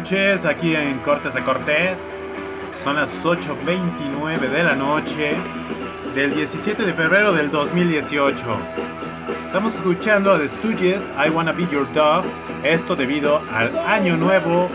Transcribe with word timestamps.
noches 0.00 0.46
aquí 0.46 0.74
en 0.74 0.98
Cortes 1.00 1.34
de 1.34 1.42
Cortés. 1.42 1.98
Son 2.82 2.96
las 2.96 3.10
8.29 3.22 4.48
de 4.48 4.62
la 4.62 4.74
noche 4.74 5.34
del 6.14 6.34
17 6.34 6.86
de 6.86 6.94
febrero 6.94 7.34
del 7.34 7.50
2018. 7.50 8.34
Estamos 9.44 9.74
escuchando 9.74 10.32
a 10.32 10.38
The 10.38 10.48
Stooges, 10.48 11.02
I 11.22 11.28
Wanna 11.28 11.52
Be 11.52 11.66
Your 11.70 11.86
Dog. 11.92 12.24
Esto 12.62 12.96
debido 12.96 13.42
al 13.52 13.76
año 13.80 14.16
nuevo 14.16 14.70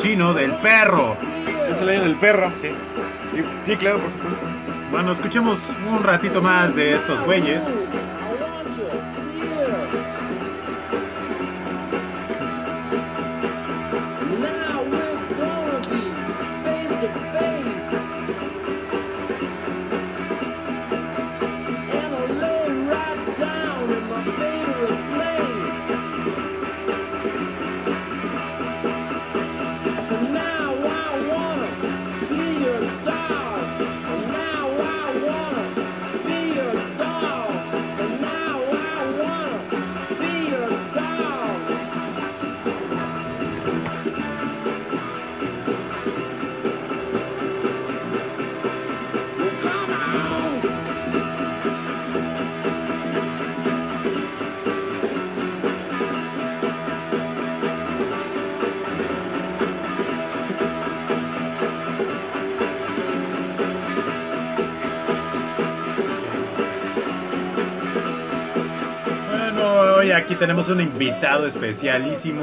chino 0.00 0.32
del 0.32 0.52
perro. 0.52 1.16
Es 1.68 1.80
el 1.80 1.88
año 1.88 2.02
del 2.02 2.14
perro, 2.14 2.52
sí. 2.62 2.68
Sí, 3.34 3.42
sí, 3.66 3.76
claro, 3.76 3.98
por 3.98 4.12
supuesto. 4.12 4.46
Bueno, 4.92 5.10
escuchemos 5.10 5.58
un 5.90 6.04
ratito 6.04 6.40
más 6.40 6.76
de 6.76 6.94
estos 6.94 7.20
güeyes. 7.22 7.62
Tenemos 70.38 70.68
un 70.68 70.80
invitado 70.80 71.46
especialísimo, 71.46 72.42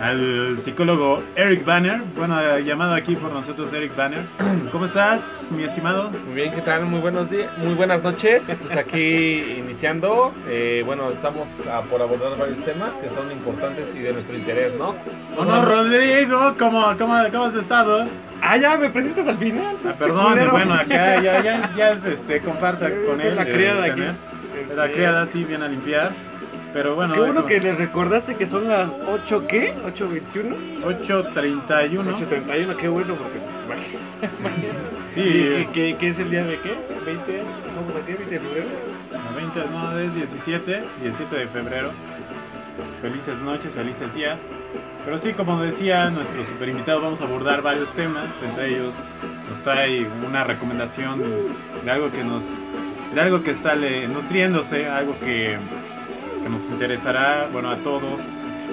al 0.00 0.58
psicólogo 0.60 1.22
Eric 1.36 1.64
Banner, 1.64 2.00
bueno, 2.16 2.40
eh, 2.40 2.64
llamado 2.64 2.94
aquí 2.94 3.14
por 3.14 3.30
nosotros 3.32 3.72
Eric 3.72 3.94
Banner. 3.94 4.20
¿Cómo 4.72 4.84
estás, 4.86 5.46
mi 5.52 5.62
estimado? 5.62 6.10
Muy 6.26 6.34
bien, 6.34 6.52
¿qué 6.52 6.60
tal? 6.60 6.86
Muy 6.86 7.00
buenos 7.00 7.30
días, 7.30 7.48
muy 7.58 7.74
buenas 7.74 8.02
noches. 8.02 8.52
Pues 8.60 8.76
aquí 8.76 9.56
iniciando, 9.58 10.32
eh, 10.48 10.82
bueno, 10.84 11.08
estamos 11.10 11.46
a 11.72 11.82
por 11.82 12.02
abordar 12.02 12.36
varios 12.36 12.64
temas 12.64 12.90
que 12.94 13.08
son 13.10 13.30
importantes 13.30 13.86
y 13.94 14.00
de 14.00 14.12
nuestro 14.12 14.34
interés, 14.36 14.72
¿no? 14.76 14.94
Bueno, 15.36 15.64
Rodrigo, 15.64 16.54
¿cómo, 16.58 16.82
cómo, 16.98 17.14
cómo 17.30 17.44
has 17.44 17.54
estado? 17.54 18.06
Ah, 18.40 18.56
ya, 18.56 18.76
me 18.76 18.88
presentas 18.90 19.28
al 19.28 19.38
final. 19.38 19.76
Ah, 19.86 19.92
perdón, 19.96 20.30
culero. 20.32 20.50
bueno, 20.50 20.74
acá 20.74 21.20
ya, 21.22 21.40
ya, 21.42 21.58
es- 21.60 21.76
ya 21.76 21.92
es 21.92 22.04
este, 22.04 22.40
comparsa 22.40 22.88
con 23.06 23.20
él. 23.20 23.36
la 23.36 23.42
eh, 23.44 23.52
criada 23.52 23.84
aquí. 23.84 24.00
tener. 24.00 24.32
La 24.76 24.88
criada 24.90 25.26
sí 25.26 25.44
viene 25.44 25.64
a 25.64 25.68
limpiar, 25.68 26.10
pero 26.72 26.94
bueno. 26.94 27.14
Qué 27.14 27.20
bueno 27.20 27.46
que 27.46 27.60
les 27.60 27.76
recordaste 27.76 28.34
que 28.36 28.46
son 28.46 28.68
las 28.68 28.90
8 29.08 29.46
qué? 29.46 29.74
8.21. 29.84 30.82
8.31. 30.84 32.16
8.31, 32.16 32.76
qué 32.76 32.88
bueno 32.88 33.14
porque 33.14 33.38
pues, 33.66 33.78
imagínate. 34.40 34.78
Sí, 35.14 35.20
¿Y 35.20 35.66
qué, 35.74 35.94
qué 36.00 36.08
es 36.08 36.18
el 36.18 36.30
día 36.30 36.42
de 36.42 36.58
qué? 36.60 36.70
¿20? 36.70 36.74
¿Estamos 37.68 37.96
aquí? 38.02 38.12
¿20 38.12 38.28
de 38.30 38.40
febrero? 38.40 38.66
No, 39.12 39.36
20, 39.36 39.60
no, 39.70 39.98
es 39.98 40.14
17, 40.14 40.82
17 41.02 41.36
de 41.36 41.46
febrero. 41.48 41.90
Felices 43.02 43.36
noches, 43.40 43.74
felices 43.74 44.14
días. 44.14 44.38
Pero 45.04 45.18
sí, 45.18 45.32
como 45.34 45.60
decía 45.60 46.08
nuestro 46.08 46.44
super 46.46 46.66
invitado, 46.70 47.02
vamos 47.02 47.20
a 47.20 47.24
abordar 47.24 47.60
varios 47.60 47.92
temas. 47.92 48.24
Entre 48.42 48.70
ellos 48.70 48.94
nos 49.50 49.62
trae 49.64 50.06
una 50.26 50.44
recomendación 50.44 51.20
de 51.84 51.90
algo 51.90 52.10
que 52.10 52.24
nos, 52.24 52.44
de 53.14 53.20
algo 53.20 53.42
que 53.42 53.50
está 53.50 53.74
le- 53.74 54.08
nutriéndose, 54.08 54.86
algo 54.88 55.14
que, 55.20 55.58
que 56.42 56.48
nos 56.48 56.62
interesará, 56.64 57.48
bueno, 57.52 57.70
a 57.70 57.76
todos. 57.76 58.20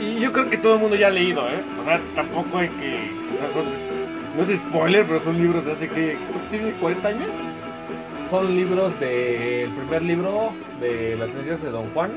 Y 0.02 0.19
yo 0.19 0.31
creo 0.31 0.50
que 0.50 0.57
todo 0.57 0.75
el 0.75 0.80
mundo 0.80 0.96
ya 0.96 1.07
ha 1.07 1.12
leído, 1.12 1.41
¿eh? 1.50 1.62
O 1.81 1.84
sea, 1.84 2.00
tampoco 2.16 2.57
hay 2.57 2.69
que... 2.69 3.09
O 3.34 3.38
sea, 3.38 3.53
son, 3.53 3.66
no 4.35 4.44
es 4.44 4.59
spoiler, 4.59 5.06
pero 5.06 5.22
son 5.22 5.38
libros 5.38 5.66
de 5.66 5.72
hace 5.74 5.88
que... 5.88 6.18
¿Tiene 6.50 6.72
40 6.74 7.08
años? 7.08 7.29
Son 8.29 8.56
libros 8.56 8.97
del 9.00 9.09
el 9.09 9.69
primer 9.72 10.02
libro 10.03 10.52
de 10.79 11.16
las 11.18 11.29
noticias 11.29 11.62
de 11.63 11.69
Don 11.72 11.90
Juan, 11.91 12.12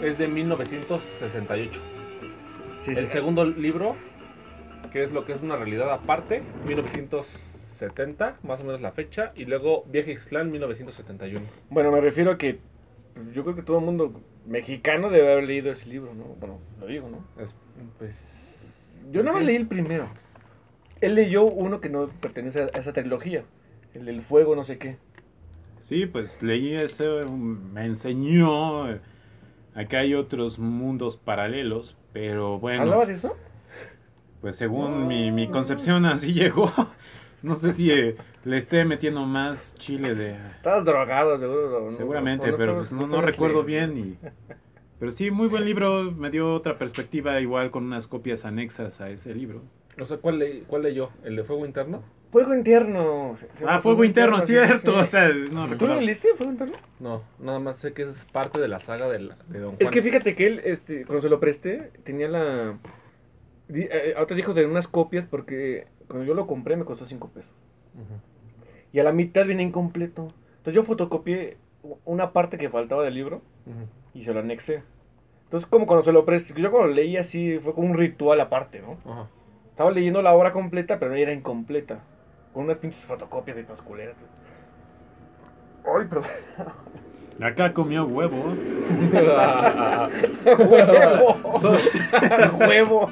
es 0.00 0.16
de 0.18 0.28
1968. 0.28 1.80
Sí, 2.82 2.92
El 2.92 3.10
segundo 3.10 3.44
libro, 3.44 3.96
que 4.92 5.04
es 5.04 5.12
lo 5.12 5.24
que 5.24 5.32
es 5.32 5.42
una 5.42 5.56
realidad 5.56 5.90
aparte, 5.92 6.42
1970, 6.66 8.36
más 8.44 8.60
o 8.60 8.64
menos 8.64 8.80
la 8.80 8.92
fecha, 8.92 9.32
y 9.34 9.44
luego 9.44 9.84
Viaje 9.86 10.12
Ixtlán, 10.12 10.52
1971. 10.52 11.44
Bueno, 11.70 11.90
me 11.90 12.00
refiero 12.00 12.30
a 12.30 12.38
que 12.38 12.60
yo 13.34 13.42
creo 13.42 13.56
que 13.56 13.62
todo 13.62 13.78
el 13.78 13.84
mundo 13.84 14.20
mexicano 14.46 15.10
debe 15.10 15.32
haber 15.32 15.44
leído 15.44 15.72
ese 15.72 15.86
libro, 15.86 16.14
¿no? 16.14 16.24
Bueno, 16.40 16.58
lo 16.80 16.86
digo, 16.86 17.08
¿no? 17.08 17.18
Es, 17.42 17.54
pues, 17.98 18.14
Yo 19.12 19.22
nada 19.22 19.32
más 19.34 19.40
Sí. 19.42 19.46
leí 19.46 19.56
el 19.56 19.66
primero. 19.66 20.08
Él 21.00 21.14
leyó 21.14 21.44
uno 21.44 21.80
que 21.80 21.88
no 21.88 22.08
pertenece 22.08 22.62
a 22.62 22.66
esa 22.78 22.92
trilogía. 22.92 23.44
El 23.94 24.06
del 24.06 24.22
fuego, 24.22 24.56
no 24.56 24.64
sé 24.64 24.78
qué. 24.78 24.96
Sí, 25.88 26.06
pues 26.06 26.42
leí 26.42 26.74
ese, 26.74 27.08
um, 27.26 27.72
me 27.72 27.84
enseñó. 27.86 28.90
eh, 28.90 29.00
Acá 29.74 29.98
hay 29.98 30.14
otros 30.14 30.58
mundos 30.58 31.18
paralelos, 31.18 31.96
pero 32.14 32.58
bueno. 32.58 32.82
¿Hablaba 32.82 33.04
de 33.06 33.12
eso? 33.14 33.36
Pues 34.40 34.56
según 34.56 35.06
mi, 35.06 35.30
mi 35.32 35.48
concepción 35.48 36.06
así 36.06 36.32
llegó. 36.32 36.72
No 37.46 37.56
sé 37.56 37.72
si 37.72 37.90
eh, 37.92 38.16
le 38.44 38.58
esté 38.58 38.84
metiendo 38.84 39.24
más 39.24 39.74
chile 39.76 40.14
de... 40.14 40.36
Estabas 40.56 40.84
drogado, 40.84 41.38
seguro. 41.38 41.90
¿no? 41.90 41.96
Seguramente, 41.96 42.50
No, 42.50 42.56
pero 42.56 42.76
pues 42.78 42.90
no, 42.92 43.20
recuerdo 43.22 43.60
que- 43.60 43.66
bien. 43.66 43.96
Y... 43.96 44.18
Pero 44.98 45.12
sí, 45.12 45.30
muy 45.30 45.46
buen 45.46 45.64
libro. 45.64 46.10
Me 46.10 46.30
dio 46.30 46.54
otra 46.54 46.78
perspectiva 46.78 47.38
igual 47.40 47.70
con 47.70 47.84
unas 47.84 48.06
copias 48.06 48.44
anexas 48.46 49.00
a 49.00 49.10
ese 49.10 49.34
libro. 49.34 49.62
no 49.96 50.06
sé 50.06 50.16
cuál, 50.16 50.38
le, 50.38 50.60
cuál 50.62 50.82
leyó, 50.82 51.10
el 51.22 51.36
de 51.36 51.44
Fuego 51.44 51.66
Interno. 51.66 52.02
Fuego 52.32 52.52
interno. 52.54 53.36
Ah, 53.66 53.80
Fuego 53.80 54.02
Interno, 54.04 54.40
cierto. 54.40 54.92
sí. 54.94 54.98
O 54.98 55.04
sea, 55.04 55.28
no 55.28 55.68
¿Tú 55.76 55.86
lo 55.86 56.00
leíste, 56.00 56.34
Fuego 56.36 56.50
interno? 56.50 56.76
No, 56.98 57.22
nada 57.38 57.60
más 57.60 57.78
sé 57.78 57.92
que 57.92 58.02
es 58.02 58.24
parte 58.32 58.58
de 58.60 58.68
la 58.68 58.80
saga 58.80 59.08
de, 59.08 59.20
la- 59.20 59.36
de 59.48 59.60
Don 59.60 59.68
Juan. 59.76 59.78
Es 59.80 59.90
que 59.90 60.02
fíjate 60.02 60.34
que 60.34 60.46
él, 60.46 60.60
este, 60.64 61.04
cuando 61.04 61.22
se 61.22 61.28
lo 61.28 61.38
presté, 61.40 61.92
tenía 62.04 62.28
la... 62.28 62.76
eh, 63.68 64.14
ahorita 64.16 64.34
dijo 64.34 64.54
de 64.54 64.66
unas 64.66 64.88
copias 64.88 65.26
porque 65.30 65.86
cuando 66.08 66.24
yo 66.24 66.34
lo 66.34 66.46
compré 66.46 66.76
me 66.76 66.84
costó 66.84 67.06
5 67.06 67.28
pesos. 67.28 67.50
Y 68.92 69.00
a 69.00 69.04
la 69.04 69.12
mitad 69.12 69.44
viene 69.46 69.62
incompleto. 69.62 70.28
Entonces 70.58 70.74
yo 70.74 70.84
fotocopié 70.84 71.56
una 72.04 72.32
parte 72.32 72.58
que 72.58 72.68
faltaba 72.68 73.04
del 73.04 73.14
libro 73.14 73.42
y 74.14 74.24
se 74.24 74.32
lo 74.32 74.40
anexé. 74.40 74.82
Entonces 75.44 75.68
como 75.68 75.86
cuando 75.86 76.04
se 76.04 76.12
lo 76.12 76.24
presté, 76.24 76.60
yo 76.60 76.70
cuando 76.70 76.88
lo 76.88 76.94
leí 76.94 77.16
así 77.16 77.58
fue 77.58 77.74
como 77.74 77.88
un 77.88 77.96
ritual 77.96 78.40
aparte, 78.40 78.80
¿no? 78.80 78.96
Estaba 79.70 79.90
leyendo 79.90 80.22
la 80.22 80.34
obra 80.34 80.52
completa, 80.52 80.98
pero 80.98 81.10
no 81.10 81.16
era 81.16 81.32
incompleta. 81.32 82.00
Con 82.52 82.64
unas 82.64 82.78
pinches 82.78 83.04
fotocopias 83.04 83.56
de 83.56 83.64
masculeras. 83.64 84.16
Ay, 85.84 86.06
perdón. 86.08 86.30
Acá 87.42 87.72
comió 87.74 88.06
huevo. 88.06 88.36
Huevo. 90.70 91.36
Huevo. 92.58 93.10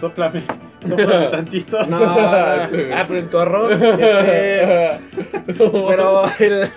Sóplame. 0.00 0.42
Sóplame 0.86 1.28
tantito. 1.28 1.86
No, 1.86 1.98
ah, 2.04 2.68
pero 3.06 3.18
en 3.18 3.30
tu 3.30 3.38
arroz. 3.38 3.72
este, 3.72 5.00
pero 5.56 6.24
el. 6.38 6.68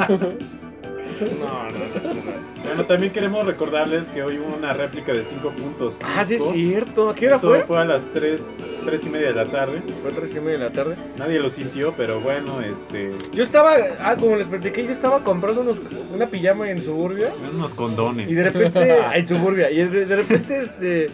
No, 0.00 0.08
no, 0.08 1.70
no. 1.70 2.54
Bueno, 2.64 2.84
también 2.86 3.12
queremos 3.12 3.44
recordarles 3.44 4.08
que 4.08 4.22
hoy 4.22 4.38
hubo 4.38 4.56
una 4.56 4.72
réplica 4.72 5.12
de 5.12 5.22
5 5.22 5.50
puntos. 5.50 5.98
Ah, 6.02 6.24
sí, 6.24 6.36
es 6.36 6.44
cierto. 6.50 7.10
¿A 7.10 7.14
qué 7.14 7.26
hora 7.26 7.36
Eso 7.36 7.48
fue? 7.48 7.62
fue 7.62 7.78
a 7.78 7.84
las 7.84 8.02
3, 8.12 8.80
tres 8.84 9.04
y 9.04 9.08
media 9.10 9.28
de 9.28 9.34
la 9.34 9.44
tarde. 9.44 9.82
Fue 10.02 10.10
tres 10.12 10.34
y 10.34 10.40
media 10.40 10.58
de 10.58 10.64
la 10.64 10.72
tarde. 10.72 10.96
Nadie 11.18 11.40
lo 11.40 11.50
sintió, 11.50 11.94
pero 11.96 12.20
bueno, 12.20 12.60
este. 12.60 13.10
Yo 13.32 13.44
estaba, 13.44 13.76
ah, 14.00 14.16
como 14.18 14.36
les 14.36 14.46
platiqué, 14.46 14.84
yo 14.84 14.92
estaba 14.92 15.22
comprando 15.22 15.60
unos, 15.60 15.78
una 16.12 16.26
pijama 16.26 16.68
en 16.70 16.82
Suburbia. 16.82 17.30
Unos 17.54 17.74
condones. 17.74 18.30
Y 18.30 18.34
de 18.34 18.44
repente, 18.44 18.96
en 19.14 19.28
Suburbia, 19.28 19.70
y 19.70 19.84
de, 19.84 20.06
de 20.06 20.16
repente, 20.16 20.62
este, 20.62 21.10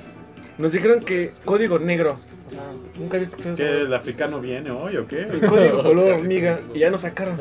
Nos 0.60 0.72
dijeron 0.72 1.00
que 1.00 1.30
código 1.44 1.78
negro. 1.78 2.12
O 2.12 2.50
sea, 2.50 2.60
nunca 2.98 3.16
había 3.16 3.28
escuchado 3.28 3.56
¿Qué, 3.56 3.64
eso. 3.64 3.86
el 3.86 3.94
africano 3.94 4.40
viene 4.40 4.70
hoy 4.70 4.96
o 4.96 5.06
qué? 5.06 5.20
El 5.22 5.40
código 5.40 5.82
color 5.82 6.12
hormiga. 6.14 6.60
Y 6.74 6.80
ya 6.80 6.90
nos 6.90 7.00
sacaron. 7.02 7.38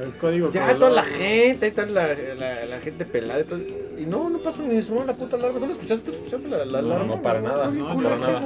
El 0.00 0.12
código 0.20 0.50
Ya 0.52 0.62
color- 0.66 0.78
toda 0.78 0.90
la 0.90 1.04
gente, 1.04 1.66
ahí 1.66 1.70
está 1.70 1.84
la, 1.86 2.08
la, 2.38 2.64
la 2.66 2.80
gente 2.80 3.04
pelada 3.04 3.40
y 3.40 3.44
todo. 3.44 3.58
Y 3.98 4.06
no, 4.06 4.30
no 4.30 4.38
pasó 4.38 4.62
ni 4.62 4.80
sonó 4.82 5.04
la 5.04 5.12
puta 5.12 5.36
alarma. 5.36 5.58
¿No 5.58 5.66
lo 5.66 5.72
escuchaste? 5.72 6.04
¿Tú 6.10 6.16
escuchaste 6.16 6.48
la, 6.48 6.64
la 6.64 6.80
No, 6.82 6.92
alarma? 6.94 7.04
no, 7.16 7.22
para 7.22 7.40
nada, 7.40 7.70
no, 7.70 7.86
para 7.96 8.08
para 8.08 8.16
nada. 8.16 8.42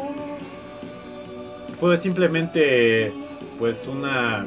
Fue 1.78 1.96
simplemente 1.98 3.12
pues 3.58 3.86
una, 3.86 4.46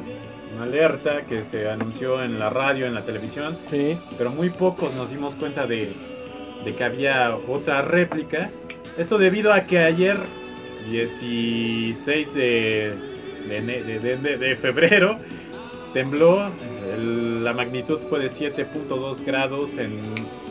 una 0.54 0.64
alerta 0.64 1.22
que 1.22 1.44
se 1.44 1.68
anunció 1.70 2.22
en 2.22 2.38
la 2.38 2.50
radio, 2.50 2.86
en 2.86 2.94
la 2.94 3.02
televisión, 3.02 3.58
Sí. 3.70 3.98
pero 4.18 4.30
muy 4.30 4.50
pocos 4.50 4.92
nos 4.94 5.10
dimos 5.10 5.36
cuenta 5.36 5.66
de, 5.66 5.92
de 6.64 6.74
que 6.74 6.84
había 6.84 7.36
otra 7.48 7.82
réplica. 7.82 8.50
Esto 8.98 9.18
debido 9.18 9.52
a 9.52 9.62
que 9.62 9.78
ayer, 9.78 10.16
16 10.90 12.34
de, 12.34 12.92
de, 13.48 13.60
de- 14.18 14.36
de- 14.38 14.56
febrero, 14.56 15.16
tembló. 15.92 16.50
La 17.42 17.52
magnitud 17.52 17.98
fue 18.08 18.20
de 18.20 18.30
7.2 18.30 19.24
grados 19.24 19.76
en, 19.78 20.00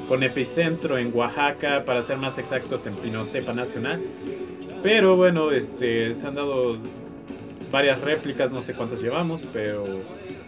con 0.08 0.24
epicentro 0.24 0.98
en 0.98 1.12
Oaxaca, 1.14 1.84
para 1.86 2.02
ser 2.04 2.18
más 2.18 2.38
exactos 2.38 2.86
en 2.88 2.96
Pinotepa 2.96 3.54
Nacional. 3.54 4.02
Pero 4.82 5.16
bueno, 5.18 5.52
este, 5.52 6.16
se 6.16 6.26
han 6.26 6.36
dado 6.36 6.78
varias 7.72 8.00
réplicas, 8.02 8.52
no 8.52 8.62
sé 8.62 8.74
cuántas 8.74 9.02
llevamos, 9.02 9.42
pero 9.54 9.86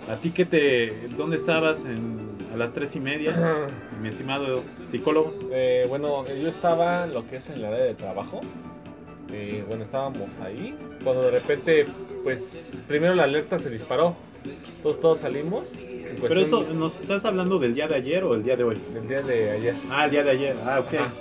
a 0.09 0.15
ti 0.17 0.31
que 0.31 0.45
te, 0.45 1.07
¿dónde 1.17 1.37
estabas 1.37 1.83
en- 1.85 2.31
a 2.53 2.57
las 2.57 2.73
tres 2.73 2.95
y 2.95 2.99
media, 2.99 3.33
mi 4.01 4.09
estimado 4.09 4.63
psicólogo? 4.89 5.33
Eh, 5.51 5.85
bueno, 5.87 6.25
yo 6.27 6.49
estaba 6.49 7.05
lo 7.07 7.27
que 7.27 7.37
es 7.37 7.49
en 7.49 7.61
la 7.61 7.69
área 7.69 7.83
de 7.83 7.93
trabajo. 7.93 8.41
Eh, 9.31 9.63
bueno, 9.67 9.85
estábamos 9.85 10.29
ahí. 10.43 10.75
Cuando 11.03 11.23
de 11.23 11.31
repente, 11.31 11.85
pues, 12.23 12.41
primero 12.87 13.15
la 13.15 13.23
alerta 13.23 13.57
se 13.59 13.69
disparó. 13.69 14.15
Todos, 14.83 14.99
todos 14.99 15.19
salimos. 15.19 15.71
Pero 16.19 16.41
eso, 16.41 16.63
¿nos 16.73 16.99
estás 16.99 17.23
hablando 17.23 17.57
del 17.59 17.73
día 17.73 17.87
de 17.87 17.95
ayer 17.95 18.23
o 18.25 18.33
el 18.33 18.43
día 18.43 18.57
de 18.57 18.63
hoy? 18.65 18.77
Del 18.93 19.07
día 19.07 19.21
de 19.21 19.51
ayer. 19.51 19.75
Ah, 19.89 20.05
el 20.05 20.11
día 20.11 20.23
de 20.23 20.31
ayer, 20.31 20.55
ah, 20.65 20.79
ok. 20.79 20.93
Ajá. 20.95 21.13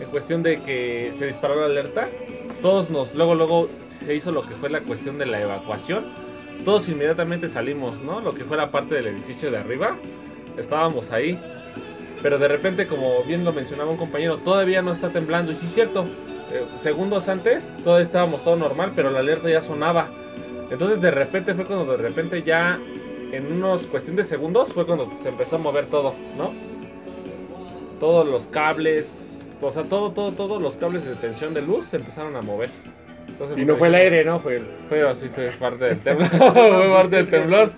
En 0.00 0.08
cuestión 0.10 0.42
de 0.42 0.62
que 0.62 1.12
se 1.18 1.26
disparó 1.26 1.56
la 1.56 1.66
alerta, 1.66 2.08
todos 2.62 2.88
nos, 2.88 3.14
luego, 3.14 3.34
luego 3.34 3.68
se 4.08 4.14
hizo 4.14 4.32
lo 4.32 4.40
que 4.40 4.54
fue 4.54 4.70
la 4.70 4.80
cuestión 4.80 5.18
de 5.18 5.26
la 5.26 5.38
evacuación. 5.38 6.06
Todos 6.64 6.88
inmediatamente 6.88 7.50
salimos, 7.50 8.00
¿no? 8.00 8.22
Lo 8.22 8.32
que 8.32 8.42
fue 8.42 8.56
la 8.56 8.70
parte 8.70 8.94
del 8.94 9.08
edificio 9.08 9.50
de 9.50 9.58
arriba, 9.58 9.98
estábamos 10.56 11.10
ahí. 11.10 11.38
Pero 12.22 12.38
de 12.38 12.48
repente, 12.48 12.86
como 12.86 13.22
bien 13.24 13.44
lo 13.44 13.52
mencionaba 13.52 13.90
un 13.90 13.98
compañero, 13.98 14.38
todavía 14.38 14.80
no 14.80 14.94
está 14.94 15.10
temblando. 15.10 15.52
Y 15.52 15.56
sí 15.56 15.66
es 15.66 15.74
cierto, 15.74 16.06
eh, 16.50 16.64
segundos 16.82 17.28
antes, 17.28 17.70
todavía 17.84 18.06
estábamos 18.06 18.42
todo 18.42 18.56
normal, 18.56 18.92
pero 18.96 19.10
la 19.10 19.18
alerta 19.18 19.50
ya 19.50 19.60
sonaba. 19.60 20.08
Entonces 20.70 21.02
de 21.02 21.10
repente 21.10 21.52
fue 21.52 21.66
cuando 21.66 21.92
de 21.92 21.98
repente 21.98 22.42
ya, 22.42 22.80
en 23.30 23.52
unos 23.52 23.82
cuestión 23.82 24.16
de 24.16 24.24
segundos, 24.24 24.72
fue 24.72 24.86
cuando 24.86 25.12
se 25.22 25.28
empezó 25.28 25.56
a 25.56 25.58
mover 25.58 25.84
todo, 25.84 26.14
¿no? 26.38 26.52
todos 28.00 28.26
los 28.26 28.46
cables, 28.46 29.12
o 29.60 29.70
sea, 29.70 29.82
todo, 29.82 30.12
todo, 30.12 30.32
todos 30.32 30.62
los 30.62 30.76
cables 30.76 31.04
de 31.04 31.14
tensión 31.14 31.52
de 31.52 31.60
luz 31.60 31.84
se 31.88 31.98
empezaron 31.98 32.36
a 32.36 32.40
mover. 32.40 32.70
Entonces, 33.38 33.58
Y 33.58 33.64
no 33.64 33.76
fue 33.76 33.88
el 33.88 33.94
aire, 33.94 34.24
¿no? 34.24 34.40
Fue. 34.40 34.60
Fue 34.88 35.08
así, 35.08 35.28
fue 35.28 35.50
parte 35.52 35.84
del 35.84 35.98
temblor. 36.02 36.28
fue 36.30 36.92
parte 36.92 37.16
del 37.16 37.28
temblor. 37.30 37.70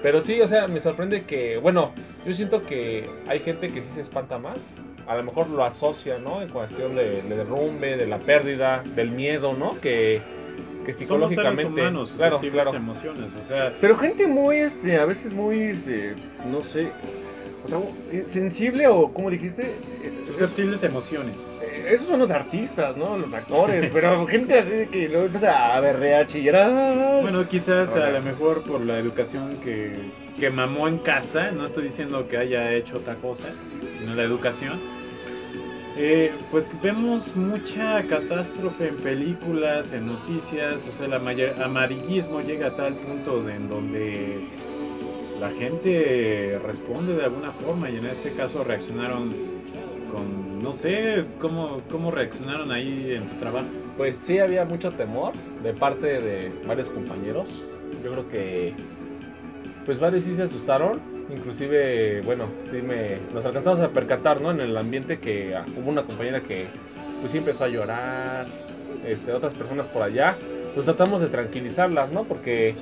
Pero 0.00 0.22
sí, 0.22 0.40
o 0.40 0.46
sea, 0.46 0.68
me 0.68 0.80
sorprende 0.80 1.24
que, 1.24 1.56
bueno, 1.58 1.92
yo 2.24 2.32
siento 2.32 2.64
que 2.64 3.10
hay 3.26 3.40
gente 3.40 3.68
que 3.70 3.80
sí 3.82 3.88
se 3.94 4.02
espanta 4.02 4.38
más. 4.38 4.58
A 5.08 5.16
lo 5.16 5.24
mejor 5.24 5.48
lo 5.48 5.64
asocia, 5.64 6.18
¿no? 6.18 6.40
En 6.40 6.48
cuestión 6.50 6.94
de, 6.94 7.22
de 7.22 7.36
derrumbe, 7.36 7.96
de 7.96 8.06
la 8.06 8.18
pérdida, 8.18 8.84
del 8.94 9.10
miedo, 9.10 9.54
¿no? 9.54 9.80
Que, 9.80 10.20
que 10.86 10.92
Somos 11.06 11.32
seres 11.34 11.52
psicológicamente. 11.54 11.80
humanos, 11.80 12.12
claro, 12.16 12.36
susceptibles 12.36 12.62
claro. 12.62 12.78
emociones, 12.78 13.24
o 13.42 13.48
sea, 13.48 13.74
Pero 13.80 13.96
gente 13.96 14.26
muy, 14.26 14.58
este, 14.58 14.98
a 14.98 15.04
veces 15.04 15.32
muy, 15.32 15.60
este, 15.60 16.14
no 16.50 16.60
sé, 16.62 16.88
o 17.64 17.68
sea, 17.68 17.78
sensible 18.30 18.86
o, 18.86 19.12
como 19.12 19.30
dijiste, 19.30 19.72
susceptibles 20.28 20.82
emociones. 20.84 21.36
Esos 21.88 22.06
son 22.06 22.20
los 22.20 22.30
artistas, 22.30 22.96
¿no? 22.96 23.16
Los 23.16 23.32
actores, 23.32 23.90
pero 23.92 24.26
gente 24.26 24.58
así 24.58 24.86
que 24.90 25.08
luego 25.08 25.26
empieza 25.26 25.74
a 25.76 25.80
berrear, 25.80 26.26
chillar. 26.26 27.20
Bueno, 27.22 27.48
quizás 27.48 27.94
a 27.94 28.10
lo 28.10 28.22
mejor 28.22 28.62
por 28.62 28.80
la 28.80 28.98
educación 28.98 29.56
que, 29.62 29.92
que 30.38 30.50
mamó 30.50 30.88
en 30.88 30.98
casa, 30.98 31.50
no 31.50 31.64
estoy 31.64 31.84
diciendo 31.84 32.28
que 32.28 32.36
haya 32.36 32.72
hecho 32.72 32.98
otra 32.98 33.14
cosa, 33.16 33.44
sino 33.98 34.14
la 34.14 34.22
educación. 34.22 34.78
Eh, 36.00 36.30
pues 36.52 36.66
vemos 36.80 37.34
mucha 37.34 38.00
catástrofe 38.04 38.88
en 38.88 38.96
películas, 38.98 39.92
en 39.92 40.06
noticias, 40.06 40.76
o 40.88 40.96
sea, 40.96 41.06
el 41.06 41.14
ama- 41.14 41.32
amarillismo 41.64 42.40
llega 42.40 42.68
a 42.68 42.76
tal 42.76 42.94
punto 42.94 43.42
de 43.42 43.54
en 43.56 43.68
donde 43.68 44.44
la 45.40 45.50
gente 45.50 46.56
responde 46.64 47.14
de 47.14 47.24
alguna 47.24 47.50
forma 47.50 47.90
y 47.90 47.96
en 47.96 48.06
este 48.06 48.30
caso 48.32 48.62
reaccionaron 48.62 49.32
con, 50.12 50.47
no 50.62 50.72
sé, 50.72 51.24
cómo, 51.40 51.80
cómo 51.90 52.10
reaccionaron 52.10 52.72
ahí 52.72 53.14
en 53.16 53.28
tu 53.28 53.36
trabajo. 53.36 53.66
Pues 53.96 54.16
sí 54.16 54.38
había 54.38 54.64
mucho 54.64 54.90
temor 54.90 55.32
de 55.62 55.72
parte 55.72 56.20
de 56.20 56.52
varios 56.66 56.88
compañeros. 56.88 57.48
Yo 58.04 58.12
creo 58.12 58.28
que 58.28 58.74
pues 59.84 59.98
varios 59.98 60.24
sí 60.24 60.36
se 60.36 60.44
asustaron. 60.44 61.00
Inclusive, 61.30 62.22
bueno, 62.22 62.46
sí 62.70 62.80
me 62.82 63.18
nos 63.34 63.44
alcanzamos 63.44 63.80
a 63.80 63.90
percatar, 63.90 64.40
¿no? 64.40 64.50
En 64.50 64.60
el 64.60 64.76
ambiente 64.76 65.18
que 65.18 65.54
ah, 65.54 65.64
hubo 65.76 65.90
una 65.90 66.02
compañera 66.02 66.40
que 66.40 66.66
pues 67.20 67.32
sí 67.32 67.38
empezó 67.38 67.64
a 67.64 67.68
llorar, 67.68 68.46
este, 69.06 69.32
otras 69.32 69.52
personas 69.54 69.86
por 69.86 70.02
allá. 70.02 70.36
Pues 70.74 70.84
tratamos 70.84 71.20
de 71.20 71.28
tranquilizarlas, 71.28 72.12
¿no? 72.12 72.24
Porque 72.24 72.74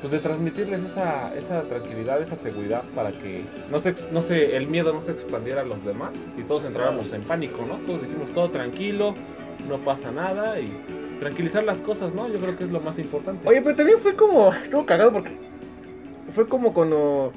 pues 0.00 0.12
de 0.12 0.18
transmitirles 0.20 0.80
esa, 0.90 1.34
esa 1.36 1.62
tranquilidad, 1.62 2.22
esa 2.22 2.36
seguridad 2.36 2.82
para 2.94 3.10
que 3.12 3.42
no 3.70 3.80
se, 3.80 3.94
no 4.12 4.22
se, 4.22 4.56
el 4.56 4.66
miedo 4.68 4.92
no 4.92 5.02
se 5.02 5.12
expandiera 5.12 5.62
a 5.62 5.64
los 5.64 5.84
demás 5.84 6.12
y 6.36 6.42
todos 6.42 6.64
entráramos 6.64 7.12
en 7.12 7.22
pánico, 7.22 7.64
¿no? 7.66 7.74
Todos 7.86 8.02
dijimos 8.02 8.28
todo 8.34 8.50
tranquilo, 8.50 9.14
no 9.68 9.78
pasa 9.78 10.12
nada 10.12 10.60
y 10.60 10.70
tranquilizar 11.18 11.64
las 11.64 11.80
cosas, 11.80 12.14
¿no? 12.14 12.28
Yo 12.28 12.38
creo 12.38 12.56
que 12.56 12.64
es 12.64 12.70
lo 12.70 12.80
más 12.80 12.98
importante. 12.98 13.46
Oye, 13.48 13.60
pero 13.60 13.74
también 13.74 13.98
fue 13.98 14.14
como, 14.14 14.52
estuvo 14.54 14.86
cagado 14.86 15.12
porque 15.12 15.32
fue 16.34 16.46
como 16.46 16.72
cuando, 16.72 17.32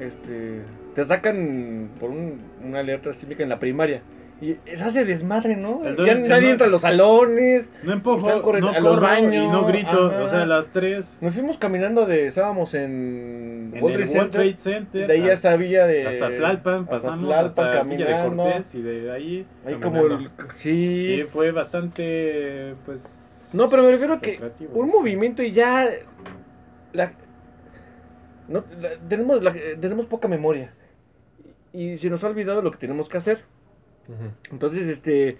este, 0.00 0.62
te 0.96 1.04
sacan 1.04 1.88
por 2.00 2.10
un- 2.10 2.40
una 2.64 2.80
alerta 2.80 3.12
sísmica 3.14 3.42
en 3.44 3.48
la 3.48 3.58
primaria. 3.60 4.02
Y 4.42 4.56
se 4.76 4.82
hace 4.82 5.04
desmadre, 5.04 5.56
¿no? 5.56 5.84
El 5.84 5.96
ya 6.04 6.16
nadie 6.16 6.50
entra 6.50 6.66
a 6.66 6.70
los 6.70 6.80
salones. 6.80 7.70
No 7.84 7.92
empujo, 7.92 8.28
Están 8.28 8.60
no 8.60 8.70
a 8.70 8.80
los 8.80 9.00
baños, 9.00 9.44
y 9.44 9.48
no 9.48 9.64
grito, 9.66 10.06
ajá. 10.08 10.22
o 10.24 10.26
sea, 10.26 10.42
a 10.42 10.46
las 10.46 10.66
3 10.72 11.18
Nos 11.20 11.32
fuimos 11.34 11.58
caminando 11.58 12.06
de, 12.06 12.26
estábamos 12.26 12.74
en, 12.74 13.70
en 13.72 13.80
World 13.80 14.00
el 14.00 14.08
Trade 14.08 14.18
World 14.18 14.30
Center, 14.32 14.40
Trade 14.40 14.56
Center, 14.58 15.06
de 15.06 15.12
ahí 15.12 15.20
hasta, 15.30 15.50
hasta 15.50 15.56
Villa 15.56 15.86
de... 15.86 16.06
hasta 16.08 16.28
Tlalpan, 16.36 16.74
hasta 16.80 16.90
pasamos 16.90 17.28
Tlalpan, 17.28 17.66
hasta 17.68 17.82
Villa 17.84 18.06
de. 18.06 18.28
Cortés 18.36 18.74
y 18.74 18.82
de 18.82 19.12
ahí 19.12 19.46
Ahí 19.64 19.74
como 19.76 20.06
el... 20.06 20.28
Sí. 20.56 21.04
Sí, 21.06 21.22
fue 21.32 21.52
bastante, 21.52 22.74
pues... 22.84 23.48
No, 23.52 23.70
pero 23.70 23.84
me 23.84 23.92
refiero 23.92 24.14
a 24.14 24.20
que 24.20 24.40
un 24.74 24.88
movimiento 24.88 25.44
y 25.44 25.52
ya... 25.52 25.88
La, 26.92 27.12
no, 28.48 28.64
la- 28.80 28.96
tenemos, 29.08 29.40
la- 29.40 29.54
tenemos 29.80 30.06
poca 30.06 30.26
memoria. 30.26 30.72
Y 31.72 31.96
se 31.98 32.10
nos 32.10 32.24
ha 32.24 32.26
olvidado 32.26 32.60
lo 32.60 32.72
que 32.72 32.78
tenemos 32.78 33.08
que 33.08 33.18
hacer. 33.18 33.44
Entonces, 34.50 34.86
este... 34.86 35.38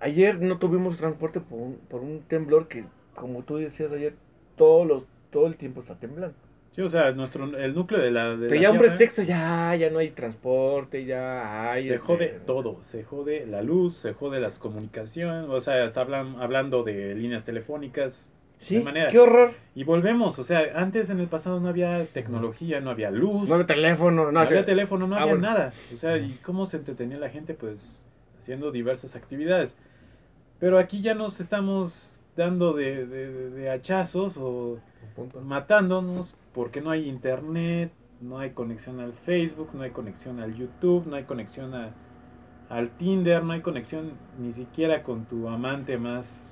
Ayer 0.00 0.40
no 0.40 0.58
tuvimos 0.58 0.96
transporte 0.96 1.38
por 1.38 1.60
un, 1.60 1.76
por 1.88 2.00
un 2.00 2.22
temblor 2.22 2.66
que, 2.66 2.84
como 3.14 3.44
tú 3.44 3.58
decías 3.58 3.92
ayer, 3.92 4.14
todos 4.56 4.84
los, 4.84 5.04
todo 5.30 5.46
el 5.46 5.54
tiempo 5.56 5.80
está 5.80 5.94
temblando. 5.94 6.34
Sí, 6.74 6.82
o 6.82 6.88
sea, 6.88 7.12
nuestro, 7.12 7.56
el 7.56 7.72
núcleo 7.72 8.00
de 8.00 8.10
la... 8.10 8.34
De 8.34 8.50
la 8.50 8.60
ya 8.60 8.70
un 8.72 8.78
pretexto, 8.78 9.22
ya, 9.22 9.76
ya 9.76 9.90
no 9.90 10.00
hay 10.00 10.10
transporte, 10.10 11.04
ya 11.04 11.70
hay... 11.70 11.84
Se 11.84 11.94
este, 11.94 12.06
jode 12.06 12.40
todo, 12.44 12.82
se 12.82 13.04
jode 13.04 13.46
la 13.46 13.62
luz, 13.62 13.98
se 13.98 14.12
jode 14.12 14.40
las 14.40 14.58
comunicaciones, 14.58 15.48
o 15.48 15.60
sea, 15.60 15.84
está 15.84 16.00
hablan- 16.04 16.40
hablando 16.40 16.82
de 16.82 17.14
líneas 17.14 17.44
telefónicas, 17.44 18.28
Sí, 18.62 18.76
de 18.78 18.84
manera- 18.84 19.10
qué 19.10 19.18
horror. 19.18 19.54
y 19.74 19.84
volvemos, 19.84 20.38
o 20.38 20.42
sea, 20.44 20.62
antes 20.76 21.10
en 21.10 21.18
el 21.20 21.26
pasado 21.26 21.58
no 21.60 21.68
había 21.68 22.06
tecnología, 22.06 22.80
no 22.80 22.90
había 22.90 23.10
luz, 23.10 23.48
No 23.48 23.56
hay 23.56 23.64
teléfono, 23.64 24.24
no, 24.26 24.32
no 24.32 24.40
había 24.40 24.64
teléfono, 24.64 25.06
no 25.06 25.16
ah, 25.16 25.22
había 25.22 25.34
bueno. 25.34 25.48
nada. 25.48 25.72
O 25.92 25.96
sea, 25.96 26.16
¿y 26.16 26.38
cómo 26.44 26.66
se 26.66 26.76
entretenía 26.78 27.18
la 27.18 27.28
gente? 27.28 27.54
Pues 27.54 27.96
haciendo 28.38 28.70
diversas 28.72 29.14
actividades. 29.16 29.76
Pero 30.60 30.78
aquí 30.78 31.00
ya 31.02 31.14
nos 31.14 31.40
estamos 31.40 32.22
dando 32.36 32.72
de, 32.72 33.04
de- 33.06 33.50
de 33.50 33.70
hachazos 33.70 34.36
o 34.38 34.78
matándonos 35.44 36.34
porque 36.54 36.80
no 36.80 36.90
hay 36.90 37.08
internet, 37.08 37.90
no 38.20 38.38
hay 38.38 38.50
conexión 38.50 39.00
al 39.00 39.12
Facebook, 39.12 39.70
no 39.74 39.82
hay 39.82 39.90
conexión 39.90 40.40
al 40.40 40.54
YouTube, 40.54 41.06
no 41.06 41.16
hay 41.16 41.24
conexión 41.24 41.74
a- 41.74 41.90
al 42.68 42.90
Tinder, 42.90 43.42
no 43.42 43.52
hay 43.52 43.60
conexión 43.60 44.12
ni 44.38 44.52
siquiera 44.52 45.02
con 45.02 45.24
tu 45.26 45.48
amante 45.48 45.98
más 45.98 46.50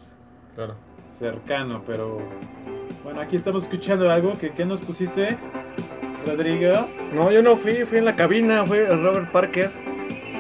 Claro. 0.57 0.75
Cercano. 1.21 1.83
Pero 1.87 2.19
bueno, 3.05 3.21
aquí 3.21 3.37
estamos 3.37 3.62
escuchando 3.62 4.11
algo. 4.11 4.37
que 4.39 4.50
¿Qué 4.50 4.65
nos 4.65 4.81
pusiste, 4.81 5.37
Rodrigo? 6.27 6.89
No, 7.15 7.31
yo 7.31 7.43
no 7.43 7.57
fui, 7.57 7.85
fui 7.85 7.99
en 7.99 8.07
la 8.07 8.17
cabina, 8.17 8.67
fue 8.67 8.87
Robert 8.87 9.31
Parker. 9.31 9.71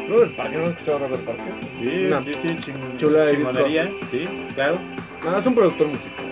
Robert 0.08 0.34
Parker, 0.36 0.58
¿no 0.58 0.64
has 0.64 0.70
escuchado 0.72 0.96
a 0.96 1.00
Robert 1.00 1.24
Parker? 1.24 1.54
Sí, 1.78 2.10
sí, 2.24 2.34
sí, 2.42 2.48
ching- 2.60 2.96
chula 2.96 3.20
de 3.22 3.30
chingonería, 3.36 3.90
sí, 4.10 4.24
claro. 4.54 4.78
No, 5.24 5.38
es 5.38 5.46
un 5.46 5.54
productor 5.54 5.86
musical. 5.86 6.24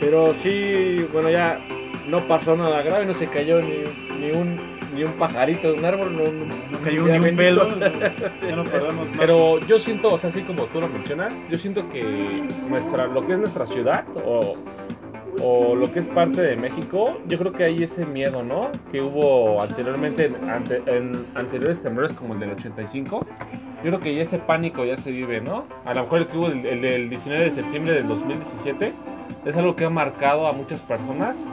Pero 0.00 0.34
sí, 0.34 1.06
bueno, 1.12 1.30
ya 1.30 1.60
no 2.08 2.26
pasó 2.26 2.56
nada 2.56 2.82
grave, 2.82 3.06
no 3.06 3.14
se 3.14 3.28
cayó 3.28 3.60
ni, 3.62 3.78
ni 4.20 4.30
un 4.32 4.75
ni 4.96 5.04
un 5.04 5.12
pajarito 5.12 5.72
de 5.72 5.78
un 5.78 5.84
árbol, 5.84 6.16
no, 6.16 6.24
No 6.70 6.78
cayó 6.84 7.04
ni 7.06 7.18
un 7.30 7.36
pelo. 7.36 7.68
Ya 8.48 8.56
no 8.56 8.64
más. 8.64 9.08
Pero 9.18 9.58
yo 9.60 9.78
siento, 9.78 10.14
o 10.14 10.18
sea, 10.18 10.30
así 10.30 10.42
como 10.42 10.64
tú 10.64 10.80
lo 10.80 10.88
mencionas, 10.88 11.32
yo 11.50 11.58
siento 11.58 11.88
que 11.88 12.42
nuestra, 12.68 13.06
lo 13.06 13.26
que 13.26 13.34
es 13.34 13.38
nuestra 13.38 13.66
ciudad 13.66 14.04
o, 14.24 14.56
o 15.42 15.74
lo 15.74 15.92
que 15.92 16.00
es 16.00 16.06
parte 16.08 16.40
de 16.40 16.56
México, 16.56 17.18
yo 17.28 17.38
creo 17.38 17.52
que 17.52 17.64
hay 17.64 17.82
ese 17.82 18.06
miedo, 18.06 18.42
¿no? 18.42 18.70
Que 18.90 19.02
hubo 19.02 19.60
anteriormente, 19.62 20.26
en, 20.26 20.50
ante- 20.50 20.82
en 20.86 21.26
anteriores 21.34 21.80
temblores 21.80 22.12
como 22.14 22.34
el 22.34 22.40
del 22.40 22.50
85. 22.52 23.26
Yo 23.84 23.90
creo 23.90 24.00
que 24.00 24.14
ya 24.14 24.22
ese 24.22 24.38
pánico 24.38 24.84
ya 24.84 24.96
se 24.96 25.10
vive, 25.10 25.40
¿no? 25.40 25.64
A 25.84 25.92
lo 25.94 26.02
mejor 26.04 26.20
el 26.20 26.26
que 26.28 26.36
hubo 26.38 26.46
el, 26.48 26.64
el 26.64 26.80
del 26.80 27.10
19 27.10 27.44
de 27.44 27.50
septiembre 27.50 27.92
del 27.92 28.08
2017 28.08 28.92
es 29.44 29.56
algo 29.56 29.76
que 29.76 29.84
ha 29.84 29.90
marcado 29.90 30.46
a 30.46 30.52
muchas 30.52 30.80
personas. 30.80 31.46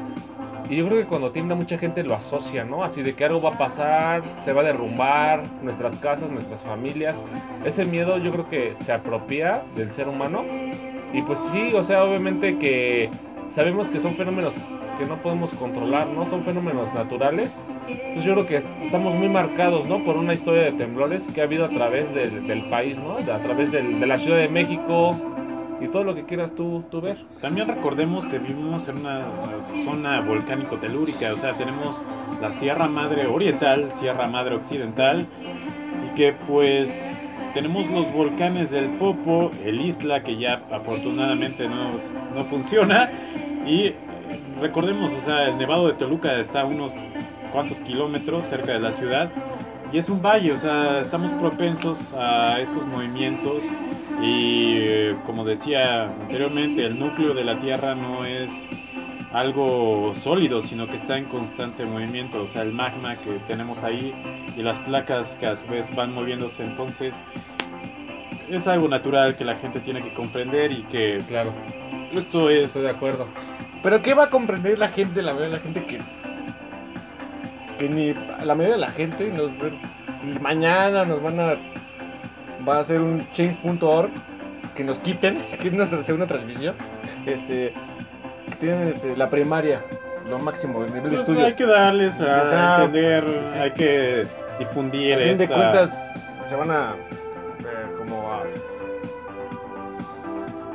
Y 0.70 0.78
yo 0.78 0.88
creo 0.88 1.00
que 1.00 1.06
cuando 1.06 1.32
tiembla 1.32 1.56
mucha 1.56 1.78
gente 1.78 2.04
lo 2.04 2.16
asocia, 2.16 2.64
¿no? 2.64 2.84
Así 2.84 3.04
de 3.04 3.14
que 3.14 3.26
algo 3.26 3.42
va 3.42 3.50
a 3.50 3.58
pasar, 3.58 4.24
se 4.44 4.54
va 4.54 4.62
a 4.62 4.64
derrumbar 4.64 5.44
nuestras 5.62 5.98
casas, 6.00 6.30
nuestras 6.30 6.62
familias. 6.62 7.22
Ese 7.66 7.86
miedo 7.86 8.18
yo 8.18 8.32
creo 8.32 8.50
que 8.50 8.74
se 8.76 8.92
apropia 8.92 9.64
del 9.76 9.92
ser 9.92 10.08
humano. 10.08 10.44
Y 11.14 11.22
pues 11.22 11.38
sí, 11.52 11.74
o 11.76 11.84
sea, 11.84 12.04
obviamente 12.04 12.58
que 12.58 13.10
sabemos 13.52 13.90
que 13.90 14.00
son 14.00 14.16
fenómenos 14.16 14.54
que 14.98 15.06
no 15.06 15.18
podemos 15.18 15.52
controlar, 15.56 16.08
¿no? 16.08 16.30
Son 16.30 16.44
fenómenos 16.44 16.94
naturales. 16.94 17.66
Entonces 17.88 18.24
yo 18.24 18.34
creo 18.34 18.46
que 18.46 18.58
estamos 18.86 19.14
muy 19.16 19.28
marcados, 19.28 19.86
¿no? 19.86 20.04
Por 20.04 20.18
una 20.18 20.34
historia 20.34 20.64
de 20.64 20.72
temblores 20.72 21.28
que 21.34 21.42
ha 21.42 21.44
habido 21.46 21.66
a 21.66 21.70
través 21.70 22.14
del, 22.14 22.48
del 22.48 22.64
país, 22.70 22.98
¿no? 23.00 23.18
A 23.18 23.40
través 23.40 23.72
del- 23.72 24.00
de 24.00 24.06
la 24.08 24.18
Ciudad 24.18 24.38
de 24.38 24.50
México 24.50 25.16
y 25.84 25.88
todo 25.90 26.04
lo 26.04 26.16
que 26.16 26.24
quieras 26.24 26.56
tú, 26.56 26.84
tú 26.90 27.02
ver. 27.02 27.18
También 27.42 27.68
recordemos 27.68 28.26
que 28.26 28.40
vivimos 28.40 28.88
en 28.88 28.98
una 29.00 29.26
zona 29.84 30.22
volcánico-telúrica, 30.22 31.34
o 31.34 31.38
sea, 31.38 31.54
tenemos 31.54 32.02
la 32.42 32.52
Sierra 32.54 32.88
Madre 32.88 33.28
Oriental, 33.28 33.92
Sierra 34.00 34.28
Madre 34.28 34.56
Occidental, 34.56 35.28
y 36.06 36.16
que 36.16 36.34
pues 36.48 37.18
tenemos 37.54 37.88
los 37.90 38.12
volcanes 38.14 38.72
del 38.72 38.92
Popo, 38.98 39.52
el 39.64 39.82
Isla, 39.82 40.24
que 40.24 40.38
ya 40.38 40.62
afortunadamente 40.72 41.68
no, 41.68 41.92
no 42.34 42.44
funciona, 42.46 43.12
y 43.66 43.94
recordemos, 44.62 45.12
o 45.12 45.20
sea, 45.20 45.50
el 45.50 45.58
Nevado 45.58 45.88
de 45.88 45.94
Toluca 45.94 46.40
está 46.40 46.62
a 46.62 46.66
unos 46.66 46.94
cuantos 47.52 47.80
kilómetros 47.82 48.46
cerca 48.46 48.72
de 48.72 48.80
la 48.80 48.92
ciudad, 48.92 49.30
y 49.94 50.00
es 50.00 50.10
un 50.10 50.24
valle, 50.24 50.52
o 50.52 50.58
sea, 50.58 51.02
estamos 51.02 51.32
propensos 51.34 52.12
a 52.18 52.60
estos 52.60 52.84
movimientos 52.88 53.64
y 54.20 54.78
eh, 54.80 55.16
como 55.28 55.46
decía 55.46 56.06
anteriormente, 56.06 56.84
el 56.84 56.98
núcleo 56.98 57.36
de 57.36 57.44
la 57.44 57.60
Tierra 57.60 57.94
no 57.94 58.26
es 58.26 58.68
algo 59.32 60.14
sólido, 60.16 60.64
sino 60.64 60.88
que 60.88 60.96
está 60.96 61.20
en 61.20 61.26
constante 61.26 61.86
movimiento, 61.86 62.42
o 62.42 62.48
sea, 62.48 62.64
el 62.64 62.74
magma 62.74 63.18
que 63.18 63.34
tenemos 63.48 63.84
ahí 63.84 64.16
y 64.58 64.64
las 64.64 64.82
placas 64.82 65.36
que 65.36 65.46
a 65.46 65.56
su 65.56 65.68
vez 65.68 65.96
van 65.96 66.12
moviéndose, 66.12 66.64
entonces 66.64 67.14
es 68.50 68.68
algo 68.68 68.88
natural 68.88 69.38
que 69.38 69.46
la 69.46 69.58
gente 69.58 69.80
tiene 69.80 70.02
que 70.02 70.16
comprender 70.16 70.72
y 70.72 70.84
que 70.86 71.22
Claro, 71.28 71.54
esto 72.14 72.50
es 72.50 72.64
estoy 72.64 72.82
de 72.82 72.90
acuerdo. 72.90 73.28
Pero 73.84 74.02
¿qué 74.02 74.16
va 74.16 74.26
a 74.26 74.30
comprender 74.32 74.80
la 74.80 74.90
gente, 74.90 75.22
la 75.22 75.34
de 75.36 75.50
la 75.50 75.60
gente 75.60 75.86
que 75.86 76.00
que 77.84 77.90
ni 77.90 78.14
la 78.46 78.56
mayoría 78.56 78.76
de 78.76 78.82
la 78.82 78.92
gente 78.92 79.30
nos 79.30 79.52
ve- 79.60 79.78
mañana 80.40 81.04
nos 81.04 81.22
van 81.22 81.40
a 81.40 81.56
va 82.68 82.78
a 82.78 82.80
hacer 82.80 83.02
un 83.02 83.30
change.org 83.32 84.10
que 84.76 84.84
nos 84.84 85.00
quiten, 85.00 85.38
que 85.62 85.68
es 85.68 85.74
nuestra 85.74 86.02
segunda 86.04 86.28
transmisión. 86.28 86.76
Este 87.26 87.74
tienen 88.60 88.90
este, 88.90 89.18
la 89.18 89.30
primaria, 89.30 89.82
lo 90.30 90.40
máximo, 90.40 90.84
el 90.86 90.94
nivel 90.94 91.04
de 91.04 91.10
pues, 91.10 91.22
estudio. 91.22 91.46
hay 91.46 91.54
que 91.54 91.66
darles 91.66 92.14
a 92.22 92.44
O 92.44 92.50
sea, 92.50 92.76
entender, 92.84 93.24
sí. 93.52 93.60
hay 93.60 93.72
que 93.72 94.26
difundir 94.60 95.14
a 95.16 95.18
fin 95.18 95.38
de 95.38 95.44
esta- 95.44 95.56
cuentas 95.56 96.04
se 96.48 96.56
van 96.56 96.72
a 96.72 96.96
eh, 97.60 97.96
como 97.98 98.32
a 98.32 98.44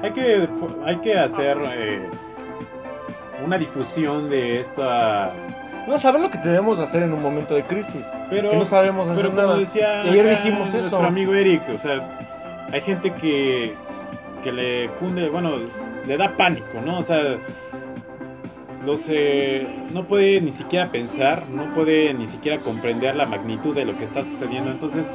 Hay 0.03 0.13
que, 0.13 0.49
hay 0.85 0.97
que 0.99 1.19
hacer 1.19 1.57
eh, 1.65 2.09
una 3.45 3.57
difusión 3.59 4.29
de 4.31 4.61
esta... 4.61 5.31
no 5.89 5.99
saber 5.99 6.21
lo 6.21 6.31
que 6.31 6.39
tenemos 6.39 6.77
que 6.77 6.85
hacer 6.85 7.03
en 7.03 7.13
un 7.13 7.23
momento 7.23 7.55
de 7.55 7.65
crisis. 7.65 8.07
Pero, 8.31 8.51
que 8.51 8.57
no 8.57 8.65
sabemos 8.65 9.09
hacer 9.09 9.17
pero 9.17 9.31
como 9.31 9.43
nada. 9.43 9.59
decía 9.59 10.05
Y 10.05 10.11
ayer 10.11 10.31
dijimos 10.31 10.69
eso. 10.69 10.79
nuestro 10.79 11.07
amigo 11.07 11.35
Eric, 11.35 11.63
o 11.75 11.79
sea, 11.79 12.67
hay 12.71 12.81
gente 12.83 13.13
que, 13.15 13.75
que 14.45 14.53
le 14.53 14.89
cunde, 15.01 15.29
bueno, 15.29 15.53
le 16.07 16.17
da 16.17 16.37
pánico, 16.37 16.81
¿no? 16.85 16.99
O 16.99 17.03
sea, 17.03 17.39
los, 18.85 19.07
eh, 19.09 19.67
no 19.93 20.05
puede 20.05 20.41
ni 20.41 20.53
siquiera 20.53 20.91
pensar, 20.91 21.43
no 21.49 21.75
puede 21.75 22.15
ni 22.15 22.27
siquiera 22.27 22.59
comprender 22.59 23.17
la 23.17 23.27
magnitud 23.27 23.75
de 23.75 23.85
lo 23.85 23.97
que 23.97 24.05
está 24.05 24.23
sucediendo. 24.23 24.71
Entonces, 24.71 25.11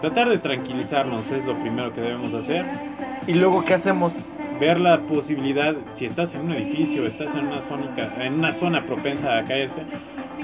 tratar 0.00 0.28
de 0.28 0.38
tranquilizarnos 0.38 1.30
es 1.30 1.44
lo 1.44 1.58
primero 1.60 1.92
que 1.94 2.00
debemos 2.00 2.34
hacer. 2.34 2.64
Y 3.26 3.34
luego 3.34 3.64
qué 3.64 3.74
hacemos? 3.74 4.12
Ver 4.60 4.78
la 4.78 5.00
posibilidad, 5.00 5.74
si 5.94 6.04
estás 6.04 6.34
en 6.34 6.42
un 6.42 6.52
edificio, 6.52 7.06
estás 7.06 7.34
en 7.34 7.46
una, 7.46 7.60
zónica, 7.62 8.12
en 8.24 8.34
una 8.34 8.52
zona 8.52 8.84
propensa 8.84 9.38
a 9.38 9.44
caerse, 9.44 9.82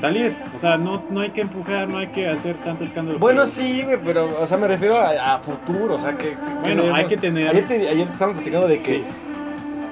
salir. 0.00 0.35
O 0.54 0.58
sea, 0.58 0.78
no, 0.78 1.04
no 1.11 1.20
hay 1.20 1.30
que 1.30 1.42
empujar, 1.42 1.88
no 1.88 1.99
hay 1.99 2.06
que 2.08 2.26
hacer 2.26 2.56
tanto 2.64 2.85
escándalo. 2.85 3.18
Bueno, 3.18 3.42
pero- 3.42 3.50
sí, 3.52 3.82
güey, 3.82 3.99
pero, 4.02 4.42
o 4.42 4.46
sea, 4.46 4.56
me 4.56 4.66
refiero 4.68 4.99
a, 4.99 5.35
a 5.35 5.38
futuro, 5.40 5.96
o 5.96 6.00
sea, 6.00 6.16
que... 6.16 6.30
que 6.30 6.37
Bueno, 6.62 6.94
hay 6.94 7.06
que 7.06 7.16
tener... 7.18 7.49
Ayer, 7.49 7.68
te, 7.68 7.88
ayer 7.88 8.08
estábamos 8.08 8.38
platicando 8.38 8.66
de 8.68 8.82
que 8.82 8.96
Sí. 8.99 9.04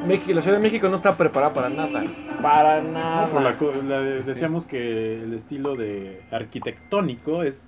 México, 0.06 0.32
la 0.34 0.40
Ciudad 0.42 0.56
de 0.58 0.62
México 0.62 0.88
no 0.88 0.96
está 0.96 1.16
preparada 1.16 1.54
para 1.54 1.68
nada. 1.70 2.02
Para 2.42 2.82
nada. 2.82 3.26
No, 3.32 3.40
la 3.40 3.56
la 3.88 4.00
decíamos 4.00 4.66
que 4.66 5.22
el 5.22 5.32
estilo 5.32 5.76
de 5.76 6.20
arquitectónico 6.30 7.42
es 7.42 7.66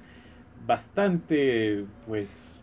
bastante, 0.66 1.84
pues, 2.06 2.62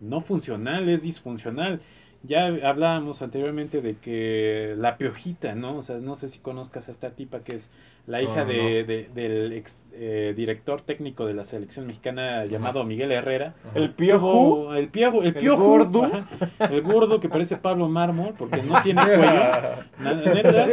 no 0.00 0.20
funcional, 0.20 0.88
es 0.88 1.02
disfuncional. 1.02 1.80
Ya 2.22 2.46
hablábamos 2.46 3.20
anteriormente 3.20 3.80
de 3.82 3.98
que 3.98 4.74
la 4.78 4.96
piojita, 4.96 5.54
¿no? 5.56 5.78
O 5.78 5.82
sea, 5.82 5.98
no 5.98 6.14
sé 6.14 6.28
si 6.28 6.38
conozcas 6.38 6.88
a 6.88 6.92
esta 6.92 7.10
tipa 7.16 7.42
que 7.42 7.56
es 7.56 7.68
la 8.06 8.20
hija 8.20 8.44
No, 8.44 8.46
de, 8.46 8.84
de- 8.84 9.08
del 9.14 9.52
ex 9.52 9.80
eh, 9.94 10.32
director 10.34 10.80
técnico 10.80 11.26
de 11.26 11.34
la 11.34 11.44
selección 11.44 11.86
mexicana 11.86 12.46
llamado 12.46 12.82
Miguel 12.82 13.12
Herrera. 13.12 13.54
Ajá. 13.62 13.78
El 13.78 13.90
piojo. 13.90 14.74
El 14.74 14.88
piojo, 14.88 15.20
el 15.20 15.28
El 15.28 15.34
piojo. 15.34 15.62
gordo. 15.64 16.04
ajá, 16.04 16.26
el 16.72 16.82
gordo 16.82 17.20
que 17.20 17.28
parece 17.28 17.56
Pablo 17.58 17.88
Mármol 17.88 18.34
porque 18.38 18.62
no 18.62 18.80
tiene 18.82 19.02
cuello. 19.04 20.34
Neta, 20.34 20.66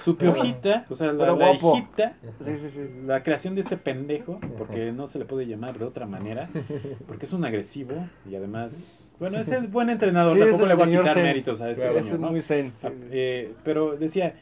su 0.00 0.16
piojita, 0.16 0.86
o 0.88 0.94
sea, 0.94 1.12
la, 1.12 1.52
hijita, 1.54 2.14
Sí, 2.44 2.56
sí, 2.58 2.70
sí. 2.70 2.80
la 3.06 3.22
creación 3.22 3.54
de 3.54 3.62
este 3.62 3.76
pendejo, 3.76 4.38
porque 4.56 4.92
no 4.92 5.06
se 5.08 5.18
le 5.18 5.24
puede 5.24 5.46
llamar 5.46 5.78
de 5.78 5.84
otra 5.84 6.06
manera, 6.06 6.48
porque 7.06 7.26
es 7.26 7.32
un 7.32 7.44
agresivo 7.44 7.94
y 8.30 8.34
además, 8.36 9.14
bueno, 9.18 9.38
es 9.38 9.48
el 9.48 9.68
buen 9.68 9.90
entrenador, 9.90 10.38
tampoco 10.38 10.66
le 10.66 10.74
voy 10.74 10.94
a 10.94 11.00
quitar 11.00 11.16
méritos 11.22 11.60
a 11.60 11.70
este 11.70 11.82
Claro, 11.82 11.98
señor, 11.98 12.14
es 12.14 12.20
¿no? 12.20 12.30
muy 12.30 12.40
sí. 12.40 12.72
Ah, 12.82 12.88
eh, 13.10 13.52
pero 13.64 13.96
decía, 13.96 14.34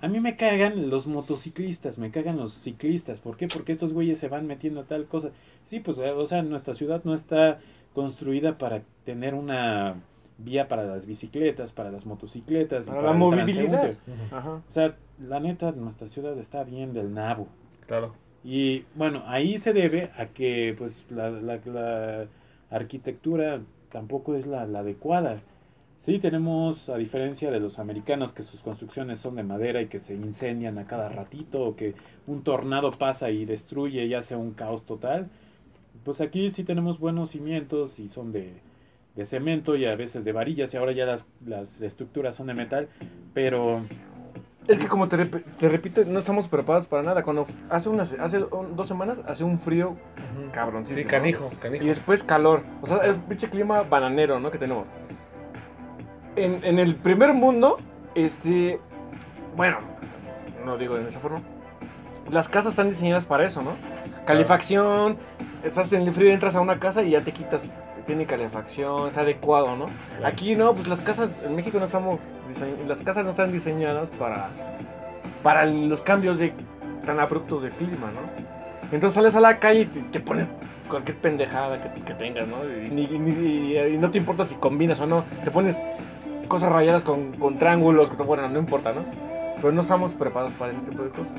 a 0.00 0.08
mí 0.08 0.20
me 0.20 0.36
cagan 0.36 0.90
los 0.90 1.06
motociclistas, 1.06 1.98
me 1.98 2.10
cagan 2.10 2.36
los 2.36 2.52
ciclistas. 2.54 3.18
¿Por 3.20 3.36
qué? 3.36 3.48
Porque 3.48 3.72
estos 3.72 3.92
güeyes 3.92 4.18
se 4.18 4.28
van 4.28 4.46
metiendo 4.46 4.80
a 4.80 4.84
tal 4.84 5.06
cosa. 5.06 5.30
Sí, 5.66 5.80
pues, 5.80 5.98
eh, 5.98 6.10
o 6.12 6.26
sea, 6.26 6.42
nuestra 6.42 6.74
ciudad 6.74 7.02
no 7.04 7.14
está 7.14 7.58
construida 7.94 8.58
para 8.58 8.82
tener 9.04 9.34
una 9.34 9.96
vía 10.38 10.68
para 10.68 10.84
las 10.84 11.04
bicicletas, 11.06 11.72
para 11.72 11.90
las 11.90 12.06
motocicletas, 12.06 12.86
y 12.86 12.90
Para 12.90 13.00
para 13.02 13.08
la 13.08 13.12
el 13.14 13.18
movilidad. 13.18 13.96
Ajá. 14.30 14.50
O 14.68 14.70
sea, 14.70 14.94
la 15.20 15.40
neta, 15.40 15.72
nuestra 15.72 16.06
ciudad 16.08 16.38
está 16.38 16.62
bien 16.64 16.92
del 16.92 17.12
nabo. 17.12 17.48
Claro. 17.86 18.14
Y 18.44 18.84
bueno, 18.94 19.24
ahí 19.26 19.58
se 19.58 19.72
debe 19.72 20.10
a 20.16 20.26
que 20.26 20.74
pues 20.78 21.04
la, 21.10 21.28
la- 21.30 21.58
la 21.66 22.26
arquitectura 22.70 23.60
tampoco 23.90 24.34
es 24.36 24.46
la, 24.46 24.64
la 24.66 24.80
adecuada. 24.80 25.40
Sí, 26.00 26.18
tenemos, 26.20 26.88
a 26.88 26.96
diferencia 26.96 27.50
de 27.50 27.60
los 27.60 27.78
americanos, 27.78 28.32
que 28.32 28.42
sus 28.42 28.62
construcciones 28.62 29.18
son 29.18 29.34
de 29.36 29.42
madera 29.42 29.82
y 29.82 29.86
que 29.86 30.00
se 30.00 30.14
incendian 30.14 30.78
a 30.78 30.86
cada 30.86 31.08
ratito, 31.08 31.60
o 31.62 31.76
que 31.76 31.94
un 32.26 32.42
tornado 32.42 32.92
pasa 32.92 33.30
y 33.30 33.44
destruye 33.44 34.04
y 34.06 34.14
hace 34.14 34.36
un 34.36 34.52
caos 34.52 34.84
total, 34.86 35.28
pues 36.04 36.20
aquí 36.20 36.50
sí 36.50 36.64
tenemos 36.64 36.98
buenos 36.98 37.30
cimientos 37.30 37.98
y 37.98 38.08
son 38.08 38.32
de, 38.32 38.52
de 39.16 39.26
cemento 39.26 39.76
y 39.76 39.84
a 39.84 39.96
veces 39.96 40.24
de 40.24 40.32
varillas, 40.32 40.72
y 40.72 40.76
ahora 40.76 40.92
ya 40.92 41.04
las, 41.04 41.26
las 41.44 41.80
estructuras 41.82 42.36
son 42.36 42.46
de 42.46 42.54
metal, 42.54 42.88
pero 43.34 43.82
Es 44.68 44.78
que 44.78 44.86
como 44.86 45.08
te, 45.08 45.16
rep- 45.16 45.42
te 45.58 45.68
repito, 45.68 46.04
no 46.04 46.20
estamos 46.20 46.46
preparados 46.46 46.86
para 46.86 47.02
nada. 47.02 47.22
Cuando 47.22 47.46
hace 47.70 47.88
unas, 47.88 48.12
hace 48.12 48.38
un- 48.44 48.76
dos 48.76 48.86
semanas 48.86 49.18
hace 49.26 49.42
un 49.42 49.58
frío 49.58 49.96
cabrón. 50.52 50.86
Sí, 50.86 51.04
canijo, 51.04 51.50
canijo. 51.60 51.84
Y 51.84 51.88
después 51.88 52.22
calor. 52.22 52.62
O 52.82 52.86
sea, 52.86 52.98
el 52.98 53.16
pinche 53.16 53.48
clima 53.50 53.82
bananero, 53.82 54.38
¿no? 54.40 54.50
Que 54.50 54.58
tenemos. 54.58 54.86
En, 56.44 56.64
en 56.64 56.78
el 56.78 56.94
primer 56.94 57.34
mundo, 57.34 57.78
este. 58.14 58.80
Bueno, 59.56 59.78
no 60.64 60.72
lo 60.72 60.78
digo 60.78 60.96
de 60.96 61.08
esa 61.08 61.20
forma. 61.20 61.42
Las 62.30 62.48
casas 62.48 62.70
están 62.70 62.90
diseñadas 62.90 63.24
para 63.24 63.46
eso, 63.46 63.62
¿no? 63.62 63.72
calefacción, 64.28 65.16
estás 65.64 65.90
en 65.94 66.02
el 66.02 66.12
frío, 66.12 66.30
entras 66.30 66.54
a 66.54 66.60
una 66.60 66.78
casa 66.78 67.02
y 67.02 67.12
ya 67.12 67.22
te 67.22 67.32
quitas, 67.32 67.62
tiene 68.06 68.26
calefacción, 68.26 69.08
está 69.08 69.22
adecuado, 69.22 69.74
¿no? 69.74 69.86
Aquí 70.22 70.54
no, 70.54 70.74
pues 70.74 70.86
las 70.86 71.00
casas, 71.00 71.30
en 71.46 71.56
México 71.56 71.78
no 71.78 71.86
estamos, 71.86 72.20
las 72.86 73.00
casas 73.00 73.24
no 73.24 73.30
están 73.30 73.52
diseñadas 73.52 74.06
para, 74.18 74.50
para 75.42 75.64
los 75.64 76.02
cambios 76.02 76.38
de, 76.38 76.52
tan 77.06 77.18
abruptos 77.20 77.62
de 77.62 77.70
clima, 77.70 78.08
¿no? 78.12 78.20
Entonces 78.92 79.14
sales 79.14 79.34
a 79.34 79.40
la 79.40 79.58
calle 79.58 79.80
y 79.80 79.86
te, 79.86 80.00
te 80.00 80.20
pones 80.20 80.46
cualquier 80.90 81.16
pendejada 81.16 81.80
que, 81.80 82.02
que 82.02 82.12
tengas, 82.12 82.46
¿no? 82.46 82.56
Y 82.68 83.96
no 83.98 84.10
te 84.10 84.18
importa 84.18 84.44
si 84.44 84.56
combinas 84.56 85.00
o 85.00 85.06
no, 85.06 85.24
te 85.42 85.50
pones 85.50 85.78
cosas 86.48 86.70
rayadas 86.72 87.02
con, 87.02 87.32
con 87.32 87.58
triángulos, 87.58 88.10
con- 88.10 88.26
bueno, 88.26 88.48
no 88.48 88.58
importa, 88.58 88.92
¿no? 88.92 89.02
Pero 89.56 89.72
no 89.72 89.80
estamos 89.82 90.12
preparados 90.12 90.52
para 90.54 90.72
ese 90.72 90.80
tipo 90.82 91.02
de 91.02 91.10
cosas. 91.10 91.32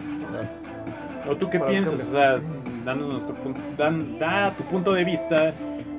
¿O 1.30 1.36
tú 1.36 1.50
qué 1.50 1.60
Para 1.60 1.72
piensas? 1.72 1.96
cambio. 1.96 2.10
O 2.10 2.12
sea, 2.12 2.40
dándonos 2.86 3.28
tu 3.28 3.34
punto, 3.34 3.60
dan, 3.78 4.18
da 4.20 4.52
tu 4.52 4.64
punto 4.64 4.94
de 4.94 5.04
vista 5.04 5.54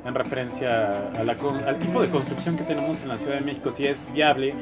en 0.05 0.15
referencia 0.15 1.09
a 1.19 1.23
la 1.25 1.33
al 1.67 1.79
tipo 1.79 2.01
de 2.01 2.09
construcción 2.09 2.57
que 2.57 2.65
tenemos 2.65 3.03
en 3.03 3.09
la 3.09 3.19
Ciudad 3.19 3.35
de 3.35 3.43
México, 3.43 3.71
si 3.71 3.87
es 3.87 4.01
viable, 4.13 4.55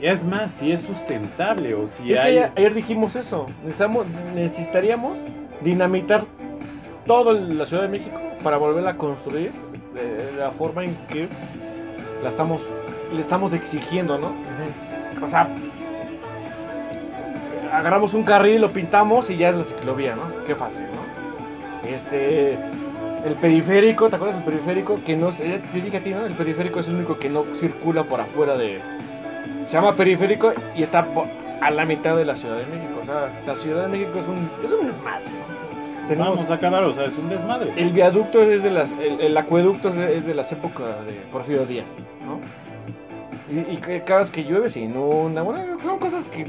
es 0.00 0.24
más, 0.24 0.50
si 0.52 0.72
es 0.72 0.80
sustentable 0.82 1.74
o 1.74 1.88
si 1.88 2.12
es 2.12 2.18
que 2.20 2.26
hay... 2.26 2.38
ayer, 2.38 2.52
ayer 2.56 2.74
dijimos 2.74 3.14
eso, 3.16 3.46
necesitamos, 3.62 4.06
necesitaríamos 4.34 5.18
dinamitar 5.60 6.24
toda 7.06 7.34
la 7.34 7.66
Ciudad 7.66 7.82
de 7.82 7.88
México 7.88 8.18
para 8.42 8.56
volverla 8.56 8.90
a 8.92 8.96
construir 8.96 9.52
de 9.94 10.32
la 10.38 10.50
forma 10.52 10.84
en 10.84 10.96
que 11.08 11.28
la 12.22 12.30
estamos, 12.30 12.62
le 13.14 13.20
estamos 13.20 13.52
exigiendo, 13.52 14.18
¿no? 14.18 14.32
O 15.22 15.28
sea, 15.28 15.48
agarramos 17.72 18.14
un 18.14 18.22
carril, 18.24 18.60
lo 18.60 18.72
pintamos 18.72 19.30
y 19.30 19.36
ya 19.36 19.48
es 19.50 19.54
la 19.56 19.64
ciclovía, 19.64 20.14
¿no? 20.16 20.44
Qué 20.46 20.54
fácil, 20.54 20.82
¿no? 20.82 21.88
Este, 21.88 22.52
el 23.24 23.34
periférico, 23.40 24.08
¿te 24.08 24.16
acuerdas 24.16 24.36
del 24.36 24.44
periférico? 24.54 25.00
Que 25.04 25.16
no, 25.16 25.32
sé, 25.32 25.60
te 25.72 25.80
dije 25.80 25.96
a 25.96 26.00
ti, 26.00 26.10
¿no? 26.10 26.24
El 26.26 26.34
periférico 26.34 26.80
es 26.80 26.88
el 26.88 26.94
único 26.96 27.18
que 27.18 27.28
no 27.28 27.44
circula 27.58 28.04
por 28.04 28.20
afuera 28.20 28.56
de... 28.56 28.80
Se 29.66 29.72
llama 29.72 29.94
periférico 29.96 30.52
y 30.76 30.82
está 30.82 31.06
a 31.60 31.70
la 31.70 31.84
mitad 31.84 32.16
de 32.16 32.24
la 32.24 32.34
Ciudad 32.34 32.56
de 32.56 32.66
México. 32.66 33.00
O 33.02 33.06
sea, 33.06 33.30
la 33.46 33.56
Ciudad 33.56 33.82
de 33.82 33.88
México 33.88 34.18
es 34.18 34.26
un, 34.26 34.50
es 34.64 34.72
un 34.72 34.86
desmadre, 34.86 35.24
¿no? 35.26 36.08
Tenemos- 36.08 36.34
Vamos 36.34 36.50
a 36.50 36.54
acabar, 36.54 36.82
o 36.84 36.92
sea, 36.92 37.04
es 37.04 37.16
un 37.16 37.28
desmadre. 37.28 37.72
el 37.76 37.90
viaducto 37.92 38.42
es 38.42 38.62
de 38.62 38.70
las, 38.70 38.88
el, 39.00 39.20
el 39.20 39.36
acueducto 39.36 39.88
es 39.90 39.94
de, 39.94 40.16
es 40.18 40.26
de 40.26 40.34
las 40.34 40.50
épocas 40.52 41.06
de 41.06 41.12
Porfirio 41.30 41.64
Díaz, 41.64 41.86
¿no? 42.26 42.40
Y, 43.52 43.74
y 43.74 43.76
que 43.78 44.00
cada 44.00 44.20
vez 44.20 44.30
que 44.30 44.44
llueve 44.44 44.70
se 44.70 44.80
inunda, 44.80 45.42
bueno, 45.42 45.78
son 45.82 45.98
cosas 45.98 46.24
que 46.24 46.46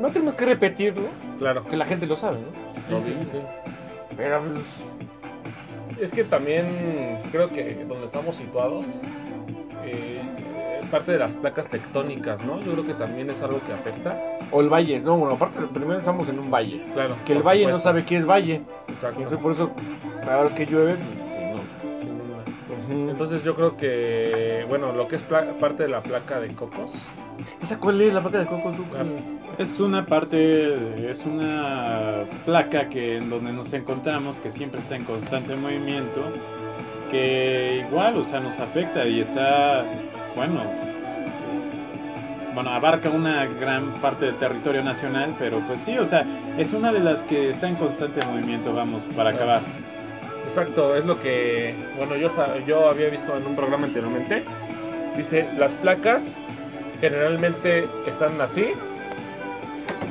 no 0.00 0.08
tenemos 0.10 0.34
que 0.34 0.44
repetirlo, 0.44 1.08
Claro. 1.38 1.64
que 1.64 1.76
la 1.76 1.86
gente 1.86 2.06
lo 2.06 2.16
sabe, 2.16 2.38
¿no? 2.90 3.00
Sí, 3.02 3.12
sí, 3.22 3.28
sí. 3.32 3.38
Pero 4.16 4.42
pues, 4.42 6.00
Es 6.02 6.10
que 6.12 6.24
también 6.24 6.66
creo 7.30 7.48
que 7.50 7.84
donde 7.86 8.06
estamos 8.06 8.36
situados, 8.36 8.86
eh, 9.84 10.20
parte 10.90 11.12
de 11.12 11.18
las 11.18 11.34
placas 11.36 11.66
tectónicas, 11.68 12.42
¿no? 12.44 12.60
Yo 12.62 12.72
creo 12.72 12.86
que 12.86 12.94
también 12.94 13.30
es 13.30 13.40
algo 13.42 13.60
que 13.66 13.72
afecta. 13.72 14.18
o 14.52 14.60
el 14.60 14.68
valle, 14.68 14.98
no, 14.98 15.16
bueno, 15.16 15.34
aparte 15.36 15.60
primero 15.72 15.98
estamos 16.00 16.28
en 16.28 16.38
un 16.40 16.50
valle, 16.50 16.82
Claro. 16.94 17.14
que 17.24 17.32
el 17.34 17.42
valle 17.42 17.66
no 17.66 17.78
sabe 17.78 18.04
qué 18.04 18.16
es 18.16 18.26
valle, 18.26 18.62
Exacto. 18.88 19.18
entonces 19.20 19.38
por 19.40 19.52
eso 19.52 19.70
cada 20.24 20.42
vez 20.42 20.52
que 20.54 20.66
llueve, 20.66 20.96
Entonces 22.90 23.44
yo 23.44 23.54
creo 23.54 23.76
que, 23.76 24.64
bueno, 24.68 24.92
lo 24.92 25.06
que 25.06 25.16
es 25.16 25.22
parte 25.22 25.82
de 25.84 25.88
la 25.88 26.02
placa 26.02 26.40
de 26.40 26.54
cocos, 26.54 26.90
¿Esa 27.62 27.78
cuál 27.78 28.00
es 28.00 28.12
la 28.12 28.20
placa 28.20 28.38
de 28.38 28.46
coco? 28.46 28.70
tú? 28.72 28.84
Ah, 28.96 29.04
Es 29.58 29.78
una 29.78 30.04
parte, 30.06 31.10
es 31.10 31.24
una 31.24 32.24
placa 32.44 32.88
que 32.88 33.16
en 33.16 33.30
donde 33.30 33.52
nos 33.52 33.72
encontramos 33.72 34.38
que 34.38 34.50
siempre 34.50 34.80
está 34.80 34.96
en 34.96 35.04
constante 35.04 35.56
movimiento, 35.56 36.22
que 37.10 37.84
igual, 37.88 38.16
o 38.18 38.24
sea, 38.24 38.40
nos 38.40 38.58
afecta 38.58 39.04
y 39.06 39.20
está, 39.20 39.84
bueno, 40.36 40.60
bueno, 42.54 42.70
abarca 42.70 43.10
una 43.10 43.46
gran 43.46 43.94
parte 44.00 44.26
del 44.26 44.36
territorio 44.36 44.82
nacional, 44.82 45.34
pero 45.38 45.60
pues 45.60 45.80
sí, 45.82 45.96
o 45.98 46.06
sea, 46.06 46.24
es 46.58 46.72
una 46.72 46.92
de 46.92 47.00
las 47.00 47.22
que 47.22 47.50
está 47.50 47.68
en 47.68 47.76
constante 47.76 48.24
movimiento, 48.26 48.72
vamos, 48.74 49.02
para 49.16 49.30
acabar. 49.30 49.62
Exacto, 50.50 50.96
es 50.96 51.04
lo 51.04 51.20
que, 51.20 51.76
bueno, 51.96 52.16
yo, 52.16 52.28
yo 52.66 52.88
había 52.88 53.08
visto 53.08 53.36
en 53.36 53.46
un 53.46 53.54
programa 53.54 53.86
anteriormente. 53.86 54.42
Dice, 55.16 55.46
las 55.56 55.76
placas 55.76 56.36
generalmente 57.00 57.86
están 58.08 58.40
así. 58.40 58.72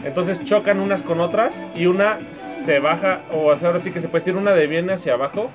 Entonces 0.06 0.42
chocan 0.46 0.80
unas 0.80 1.02
con 1.02 1.20
otras 1.20 1.66
y 1.76 1.88
una 1.88 2.20
se 2.32 2.80
baja, 2.80 3.20
o 3.34 3.54
sea, 3.58 3.68
ahora 3.68 3.82
sí 3.82 3.92
que 3.92 4.00
se 4.00 4.08
puede 4.08 4.22
decir, 4.22 4.38
una 4.38 4.54
deviene 4.54 4.94
hacia 4.94 5.16
abajo. 5.16 5.52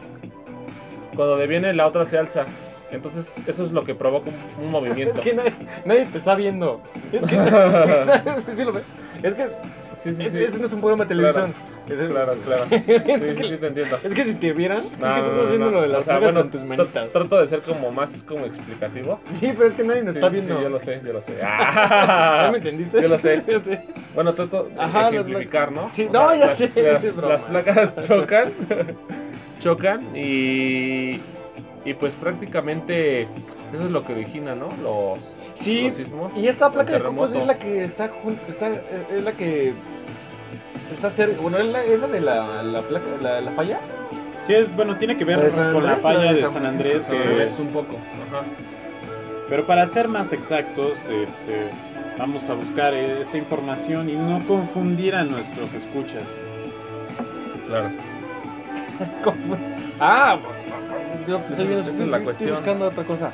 Cuando 1.17 1.39
deviene, 1.39 1.73
la 1.73 1.87
otra 1.87 2.05
se 2.05 2.19
alza. 2.19 2.45
Entonces, 2.91 3.35
eso 3.47 3.65
es 3.65 3.73
lo 3.73 3.85
que 3.85 3.95
provoca 3.95 4.29
un, 4.59 4.67
un 4.67 4.71
movimiento. 4.71 5.19
Es 5.19 5.25
que 5.25 5.33
nadie, 5.33 5.53
nadie 5.87 6.07
te 6.13 6.19
está 6.19 6.35
viendo. 6.35 6.83
Es 7.11 7.25
que, 7.25 7.37
es 9.23 9.35
que 9.35 9.49
Sí, 10.05 10.15
sí, 10.15 10.23
es- 10.23 10.33
sí. 10.33 10.39
este 10.45 10.59
no 10.59 10.67
es 10.67 10.73
un 10.73 10.81
programa 10.81 11.05
de 11.05 11.09
televisión. 11.09 11.55
Claro, 11.87 12.33
claro. 12.47 12.65
es 12.71 13.03
Sí, 13.03 13.05
que, 13.05 13.19
sí, 13.19 13.45
sí, 13.49 13.57
te 13.59 13.67
entiendo. 13.67 13.99
es 14.03 14.15
que 14.15 14.25
si 14.25 14.35
te 14.37 14.53
vieran, 14.55 14.79
es 14.79 14.89
que 14.91 14.95
estás 14.95 15.23
no, 15.23 15.43
haciendo 15.43 15.65
no. 15.67 15.71
lo 15.73 15.83
de 15.83 15.89
las 15.89 16.01
O 16.01 16.05
sea, 16.05 16.19
placas 16.19 16.23
bueno, 16.23 16.41
con 16.41 16.51
tus 16.51 16.61
tr- 16.63 16.65
manitas. 16.67 17.11
Trato 17.13 17.41
de 17.41 17.47
ser 17.47 17.61
como 17.61 17.91
más 17.93 18.23
como 18.23 18.47
explicativo. 18.47 19.21
Sí, 19.41 19.53
pero 19.57 19.69
es 19.69 19.75
que 19.75 19.85
nadie 19.85 20.03
nos 20.03 20.13
Sí, 20.13 20.19
está 20.19 20.31
sí, 20.31 20.35
viendo. 20.37 20.63
yo 20.63 20.69
lo 20.71 20.81
sé, 20.81 21.01
yo 21.05 21.13
lo 21.13 21.21
sé. 21.21 21.33
¿Ya 21.41 21.47
Ah, 21.61 22.49
me 22.53 22.59
entendiste? 22.59 23.03
Yo 23.03 23.09
lo 23.09 23.19
sé. 23.19 23.43
Yo 23.49 23.61
sé. 23.61 23.83
bueno, 24.15 24.33
trato 24.35 24.65
de 24.65 24.81
Ajá, 24.81 25.09
ejemplificar, 25.11 25.73
¿no? 25.73 25.91
Sí, 25.95 26.07
O 26.09 26.13
no, 26.13 26.29
sea, 26.31 26.39
ya 26.39 26.47
las, 26.47 26.57
sé, 26.57 26.71
las 26.75 27.43
placas 27.49 28.07
chocan, 28.07 28.53
chocan 29.61 30.17
y, 30.17 31.21
y 31.85 31.95
pues 31.95 32.15
prácticamente 32.15 33.23
eso 33.23 33.85
es 33.85 33.91
lo 33.91 34.05
que 34.05 34.13
origina, 34.13 34.55
¿no? 34.55 34.69
Los, 34.83 35.19
Sí, 35.55 35.89
los 35.89 35.95
sismos. 35.97 36.37
y 36.37 36.49
esta 36.49 36.71
placa 36.71 36.93
de 36.95 36.99
cocos 37.01 37.31
terremoto. 37.33 37.39
es 37.39 37.47
la 37.47 37.59
que 37.59 37.85
está, 37.85 38.11
está 38.49 38.69
es 39.15 39.23
la 39.23 39.33
que 39.33 39.73
está 40.93 41.11
cerca, 41.11 41.41
bueno, 41.41 41.59
es 41.59 41.67
la, 41.67 41.85
es 41.85 42.01
la 42.01 42.07
de 42.09 42.21
la, 42.21 42.63
la 42.63 42.83
placa, 42.83 43.07
la, 43.21 43.41
la 43.41 43.51
falla. 43.53 43.79
Sí, 44.47 44.55
es, 44.55 44.75
bueno, 44.77 44.97
tiene 44.97 45.17
que 45.17 45.25
ver 45.25 45.39
¿La 45.39 45.45
de 45.45 45.51
San 45.53 45.73
con 45.73 45.85
la 45.85 45.97
falla 45.97 46.33
de 46.33 46.43
San 46.47 46.67
Andrés, 46.67 47.03
que, 47.05 47.63
un 47.63 47.69
poco. 47.69 47.97
Ajá. 48.29 48.45
pero 49.49 49.67
para 49.67 49.87
ser 49.87 50.09
más 50.09 50.33
exactos, 50.33 50.93
este, 51.09 51.71
vamos 52.19 52.43
a 52.45 52.55
buscar 52.55 52.93
eh, 52.95 53.21
esta 53.23 53.39
información 53.39 54.11
y 54.11 54.15
no 54.15 54.45
confundir 54.47 55.15
a 55.15 55.25
nuestros 55.25 55.73
escuchas. 55.75 56.25
Claro. 57.67 57.91
Ah, 60.01 60.39
yo 61.27 61.39
pues, 61.41 61.51
estoy, 61.51 61.67
Esa 61.67 61.81
es 61.81 61.87
estoy- 61.89 62.07
la 62.07 62.17
estoy 62.19 62.25
cuestión. 62.25 62.51
buscando 62.51 62.89
otra 62.89 63.05
cosa. 63.05 63.33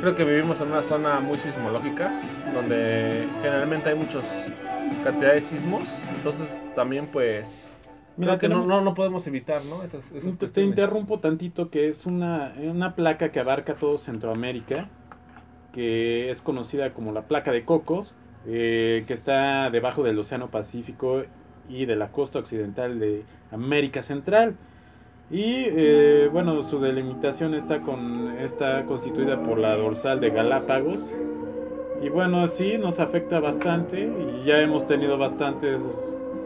Creo 0.00 0.16
que 0.16 0.24
vivimos 0.24 0.60
en 0.60 0.68
una 0.68 0.82
zona 0.82 1.20
muy 1.20 1.38
sismológica, 1.38 2.10
donde 2.54 3.26
generalmente 3.40 3.90
hay 3.90 3.94
muchas 3.94 4.24
cantidades 5.04 5.50
de 5.50 5.56
sismos. 5.58 5.82
Entonces 6.16 6.60
también 6.74 7.06
pues... 7.06 7.68
Mira, 8.16 8.36
creo 8.36 8.40
que 8.40 8.48
no, 8.48 8.54
tenemos- 8.62 8.66
no, 8.68 8.80
no 8.82 8.94
podemos 8.94 9.26
evitar, 9.26 9.64
¿no? 9.64 9.82
Esas, 9.84 10.10
esas 10.12 10.52
Te, 10.52 10.62
interrumpo 10.62 11.20
tantito 11.20 11.70
que 11.70 11.88
es 11.88 12.04
una, 12.04 12.52
una 12.60 12.94
placa 12.94 13.30
que 13.30 13.40
abarca 13.40 13.74
todo 13.74 13.96
Centroamérica, 13.96 14.88
que 15.72 16.30
es 16.30 16.42
conocida 16.42 16.92
como 16.92 17.12
la 17.12 17.22
placa 17.22 17.52
de 17.52 17.64
Cocos, 17.64 18.12
eh, 18.46 19.04
que 19.06 19.14
está 19.14 19.70
debajo 19.70 20.02
del 20.02 20.18
Océano 20.18 20.50
Pacífico 20.50 21.22
y 21.68 21.86
de 21.86 21.96
la 21.96 22.08
costa 22.08 22.38
occidental 22.40 22.98
de 22.98 23.22
América 23.50 24.02
Central. 24.02 24.56
Y 25.32 25.64
eh, 25.66 26.28
bueno, 26.30 26.62
su 26.64 26.78
delimitación 26.78 27.54
está, 27.54 27.80
con, 27.80 28.38
está 28.38 28.84
constituida 28.84 29.42
por 29.42 29.58
la 29.58 29.74
dorsal 29.78 30.20
de 30.20 30.28
Galápagos. 30.28 30.98
Y 32.02 32.10
bueno, 32.10 32.46
sí, 32.48 32.76
nos 32.76 33.00
afecta 33.00 33.40
bastante 33.40 34.02
y 34.02 34.44
ya 34.44 34.60
hemos 34.60 34.86
tenido 34.86 35.16
bastantes 35.16 35.80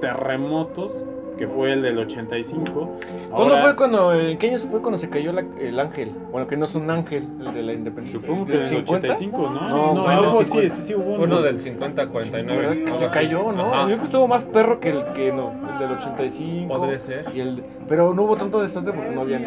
terremotos, 0.01 0.93
que 1.37 1.47
fue 1.47 1.73
el 1.73 1.83
del 1.83 1.99
85. 1.99 2.99
¿Cuándo 3.31 3.55
Ahora- 3.55 3.63
fue 3.63 3.77
cuando, 3.77 4.15
en 4.15 4.39
qué 4.39 4.49
año 4.51 4.59
fue 4.61 4.81
cuando 4.81 4.99
se 4.99 5.09
cayó 5.11 5.33
la- 5.33 5.45
el 5.61 5.79
ángel? 5.79 6.13
Bueno, 6.33 6.47
que 6.47 6.57
no 6.57 6.65
es 6.65 6.75
un 6.75 6.91
ángel, 6.91 7.27
el 7.41 7.53
de 7.55 7.63
la 7.63 7.73
independencia. 7.75 8.21
Supongo 8.21 8.47
que 8.47 8.53
¿Del 8.53 8.67
en 8.67 8.75
el 8.75 8.83
85, 8.83 9.39
¿no? 9.51 9.69
No, 9.69 9.95
no, 9.95 10.31
50. 10.37 10.45
sí, 10.45 10.71
sí, 10.71 10.83
sí 10.89 10.95
hubo 10.95 11.15
uno. 11.15 11.25
Uno 11.25 11.43
del 11.43 11.61
50 11.61 12.03
al 12.03 12.09
49. 12.09 12.67
¿Verdad? 12.69 12.85
Que 12.85 12.91
se 12.93 13.07
cayó, 13.09 13.53
¿no? 13.53 13.65
Ajá. 13.67 13.81
Yo 13.83 13.87
creo 13.87 13.99
que 13.99 14.05
estuvo 14.05 14.29
más 14.29 14.45
perro 14.45 14.81
que 14.81 14.91
el 14.91 15.05
que 15.15 15.33
no, 15.33 15.53
el 15.73 15.79
del 15.79 15.99
85. 15.99 16.75
Podría 16.79 17.01
ser. 17.01 17.25
Y 17.35 17.41
el, 17.41 17.63
pero 17.89 18.15
no 18.15 18.23
hubo 18.23 18.37
tanto 18.37 18.63
desastre 18.63 18.93
porque 18.93 19.11
no 19.11 19.21
había 19.23 19.41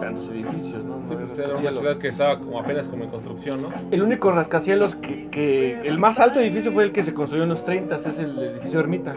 tantos 0.00 0.28
edificios, 0.28 0.84
¿no? 0.84 0.98
Sí, 1.08 1.14
No 1.14 1.18
pues 1.18 1.32
había 1.32 1.44
era 1.44 1.58
una 1.58 1.70
ciudad 1.72 1.98
que 1.98 2.08
estaba 2.08 2.38
como 2.38 2.58
apenas 2.60 2.86
como 2.88 3.04
en 3.04 3.10
construcción, 3.10 3.62
¿no? 3.62 3.68
El 3.90 4.02
único 4.02 4.30
rascacielos 4.30 4.94
que, 4.96 5.28
que- 5.30 5.80
El 5.84 5.98
más 5.98 6.18
alto 6.20 6.40
edificio 6.40 6.72
fue 6.72 6.84
el 6.84 6.92
que 6.92 7.02
se 7.02 7.12
construyó 7.14 7.42
en 7.44 7.48
los 7.50 7.64
30, 7.64 7.96
es 7.96 8.18
el 8.18 8.38
edificio 8.38 8.80
Ermita. 8.80 9.14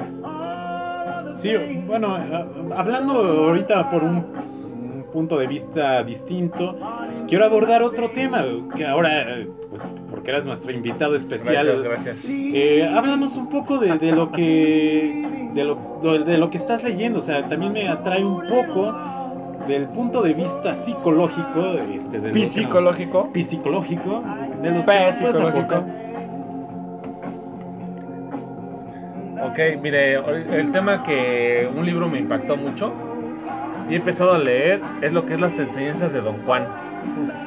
Sí, 1.41 1.83
bueno, 1.87 2.15
a- 2.15 2.45
hablando 2.79 3.13
ahorita 3.13 3.89
por 3.89 4.03
un, 4.03 4.15
un 4.17 5.05
punto 5.11 5.37
de 5.37 5.47
vista 5.47 6.03
distinto, 6.03 6.77
quiero 7.27 7.45
abordar 7.45 7.83
otro 7.83 8.11
tema, 8.11 8.43
que 8.75 8.85
ahora, 8.85 9.39
eh, 9.39 9.49
pues, 9.69 9.81
porque 10.09 10.31
eras 10.31 10.45
nuestro 10.45 10.71
invitado 10.71 11.15
especial. 11.15 11.65
Gracias, 11.65 11.83
gracias. 11.83 12.25
Eh, 12.29 12.87
háblanos 12.93 13.35
un 13.37 13.49
poco 13.49 13.77
de, 13.79 13.97
de 13.97 14.11
lo 14.11 14.31
que 14.31 15.25
de 15.53 15.63
lo, 15.65 15.77
de 16.23 16.37
lo 16.37 16.49
que 16.49 16.57
estás 16.57 16.83
leyendo. 16.83 17.19
O 17.19 17.21
sea, 17.21 17.43
también 17.47 17.73
me 17.73 17.87
atrae 17.89 18.23
un 18.23 18.41
poco 18.47 18.95
del 19.67 19.87
punto 19.89 20.21
de 20.21 20.33
vista 20.33 20.73
psicológico, 20.73 21.73
este, 21.93 22.19
de 22.19 22.45
Psicológico. 22.45 23.29
psicológico, 23.33 24.23
de 24.61 24.71
los 24.71 24.85
que 24.85 24.91
Ok, 29.43 29.57
mire, 29.81 30.15
el 30.15 30.71
tema 30.71 31.03
que 31.03 31.67
un 31.75 31.85
libro 31.85 32.07
me 32.07 32.19
impactó 32.19 32.55
mucho 32.55 32.93
y 33.89 33.93
he 33.93 33.97
empezado 33.97 34.33
a 34.33 34.37
leer 34.37 34.81
es 35.01 35.11
lo 35.11 35.25
que 35.25 35.33
es 35.33 35.39
las 35.39 35.57
enseñanzas 35.57 36.13
de 36.13 36.21
Don 36.21 36.37
Juan. 36.45 36.65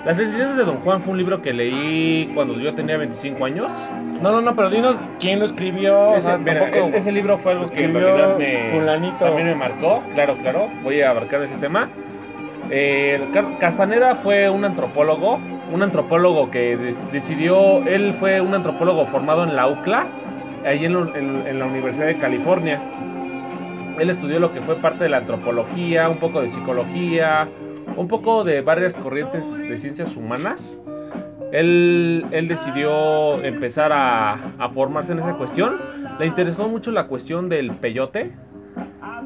Las 0.05 0.19
enseñanzas 0.19 0.57
de 0.57 0.65
Don 0.65 0.77
Juan 0.79 1.01
fue 1.03 1.13
un 1.13 1.19
libro 1.19 1.41
que 1.41 1.53
leí 1.53 2.31
cuando 2.35 2.55
yo 2.59 2.75
tenía 2.75 2.97
25 2.97 3.45
años. 3.45 3.71
No, 4.21 4.33
no, 4.33 4.41
no, 4.41 4.57
pero 4.57 4.69
dinos 4.71 4.97
quién 5.21 5.39
lo 5.39 5.45
escribió. 5.45 5.97
o 5.97 6.17
Ese, 6.17 6.27
sea, 6.27 6.39
mira, 6.39 6.69
es- 6.71 6.95
ese 6.95 7.13
libro 7.13 7.39
fue 7.39 7.53
algo 7.53 7.71
que 7.71 7.85
en 7.85 7.95
realidad 7.95 8.37
me, 8.37 8.71
fulanito. 8.73 9.25
también 9.25 9.47
me 9.49 9.55
marcó. 9.55 10.03
Claro, 10.15 10.37
claro, 10.43 10.69
voy 10.83 11.01
a 11.01 11.11
abarcar 11.11 11.43
ese 11.43 11.55
tema. 11.57 11.89
Eh, 12.71 13.21
Castaneda 13.61 14.17
fue 14.17 14.51
un 14.51 14.65
antropólogo, 14.65 15.39
un 15.73 15.83
antropólogo 15.83 16.51
que 16.51 16.77
de- 16.77 16.95
decidió, 17.13 17.85
él 17.87 18.15
fue 18.19 18.41
un 18.41 18.55
antropólogo 18.55 19.07
formado 19.07 19.45
en 19.45 19.55
la 19.55 19.69
UCLA, 19.69 20.07
ahí 20.65 20.85
en, 20.85 20.93
lo- 20.93 21.15
en- 21.15 21.47
en 21.47 21.59
la 21.59 21.67
Universidad 21.67 22.07
de 22.07 22.17
California. 22.19 22.81
Él 23.99 24.11
estudió 24.11 24.41
lo 24.41 24.53
que 24.53 24.61
fue 24.61 24.77
parte 24.77 25.05
de 25.05 25.11
la 25.11 25.19
antropología, 25.19 26.09
un 26.09 26.19
poco 26.19 26.41
de 26.41 26.49
psicología, 26.49 27.49
un 27.97 28.09
poco 28.09 28.43
de 28.45 28.61
varias 28.61 28.95
corrientes 28.97 29.57
de 29.69 29.79
ciencias 29.79 30.17
humanas. 30.17 30.79
Él, 31.53 32.27
él 32.33 32.49
decidió 32.49 33.41
empezar 33.45 33.93
a, 33.93 34.33
a 34.59 34.69
formarse 34.71 35.13
en 35.13 35.21
esa 35.21 35.35
cuestión. 35.35 35.77
Le 36.19 36.27
interesó 36.27 36.69
mucho 36.69 36.91
la 36.91 37.07
cuestión 37.07 37.49
del 37.49 37.71
peyote. 37.73 38.33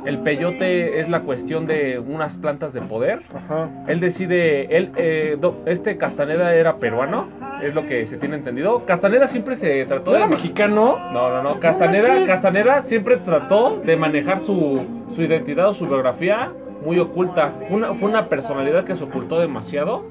El 0.07 0.19
peyote 0.19 1.01
es 1.01 1.09
la 1.09 1.21
cuestión 1.21 1.67
de 1.67 1.99
unas 1.99 2.37
plantas 2.37 2.73
de 2.73 2.81
poder. 2.81 3.23
Ajá. 3.35 3.69
Él 3.89 4.01
decide, 4.01 4.77
él, 4.77 4.91
eh, 4.97 5.37
do- 5.41 5.63
este 5.67 5.97
Castaneda 5.97 6.55
era 6.55 6.77
peruano, 6.77 7.29
es 7.63 7.75
lo 7.75 7.87
que 7.87 8.07
se 8.07 8.17
tiene 8.17 8.37
entendido. 8.37 8.85
Castaneda 8.87 9.27
siempre 9.27 9.57
se 9.57 9.85
trató 9.87 10.13
¿No 10.13 10.17
era 10.17 10.27
de... 10.29 10.35
mexicano? 10.37 10.99
No, 11.13 11.29
no, 11.31 11.43
no. 11.43 11.61
Castaneda. 11.61 12.25
Castaneda 12.27 12.81
siempre 12.81 13.17
trató 13.19 13.81
de 13.85 13.97
manejar 13.97 14.41
su, 14.41 14.83
su 15.15 15.23
identidad 15.23 15.69
o 15.69 15.75
su 15.75 15.87
biografía 15.87 16.53
muy 16.85 16.99
oculta. 17.01 17.53
Una, 17.71 17.93
fue 17.95 18.09
una 18.09 18.29
personalidad 18.29 18.85
que 18.85 18.95
se 18.95 19.03
ocultó 19.05 19.41
demasiado. 19.41 20.05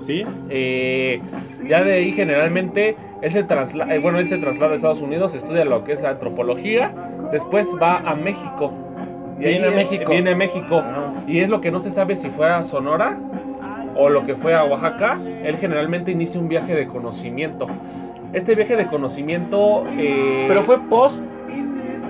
¿Sí? 0.00 0.24
Eh, 0.50 1.20
ya 1.64 1.82
de 1.82 1.94
ahí 1.94 2.12
generalmente 2.12 2.96
él 3.22 3.32
se 3.32 3.42
traslada, 3.44 3.98
bueno, 4.00 4.18
él 4.18 4.28
se 4.28 4.38
traslada 4.38 4.72
a 4.72 4.76
Estados 4.76 5.00
Unidos, 5.00 5.34
estudia 5.34 5.64
lo 5.64 5.84
que 5.84 5.92
es 5.92 6.02
la 6.02 6.10
antropología, 6.10 6.92
después 7.32 7.74
va 7.80 7.98
a 7.98 8.14
México. 8.14 8.72
Viene 9.38 9.66
ahí 9.66 9.72
a 9.72 9.76
México. 9.76 10.10
Viene 10.10 10.30
a 10.30 10.36
México. 10.36 10.82
No. 10.82 11.30
Y 11.30 11.40
es 11.40 11.48
lo 11.48 11.60
que 11.60 11.70
no 11.70 11.78
se 11.78 11.90
sabe 11.90 12.16
si 12.16 12.28
fue 12.30 12.48
a 12.48 12.62
Sonora 12.62 13.16
o 13.96 14.08
lo 14.08 14.24
que 14.26 14.34
fue 14.36 14.54
a 14.54 14.64
Oaxaca. 14.64 15.18
Él 15.42 15.56
generalmente 15.56 16.10
inicia 16.10 16.40
un 16.40 16.48
viaje 16.48 16.74
de 16.74 16.86
conocimiento. 16.86 17.66
Este 18.32 18.54
viaje 18.54 18.76
de 18.76 18.86
conocimiento... 18.86 19.84
eh, 19.96 20.44
Pero 20.48 20.62
fue 20.62 20.80
post. 20.88 21.20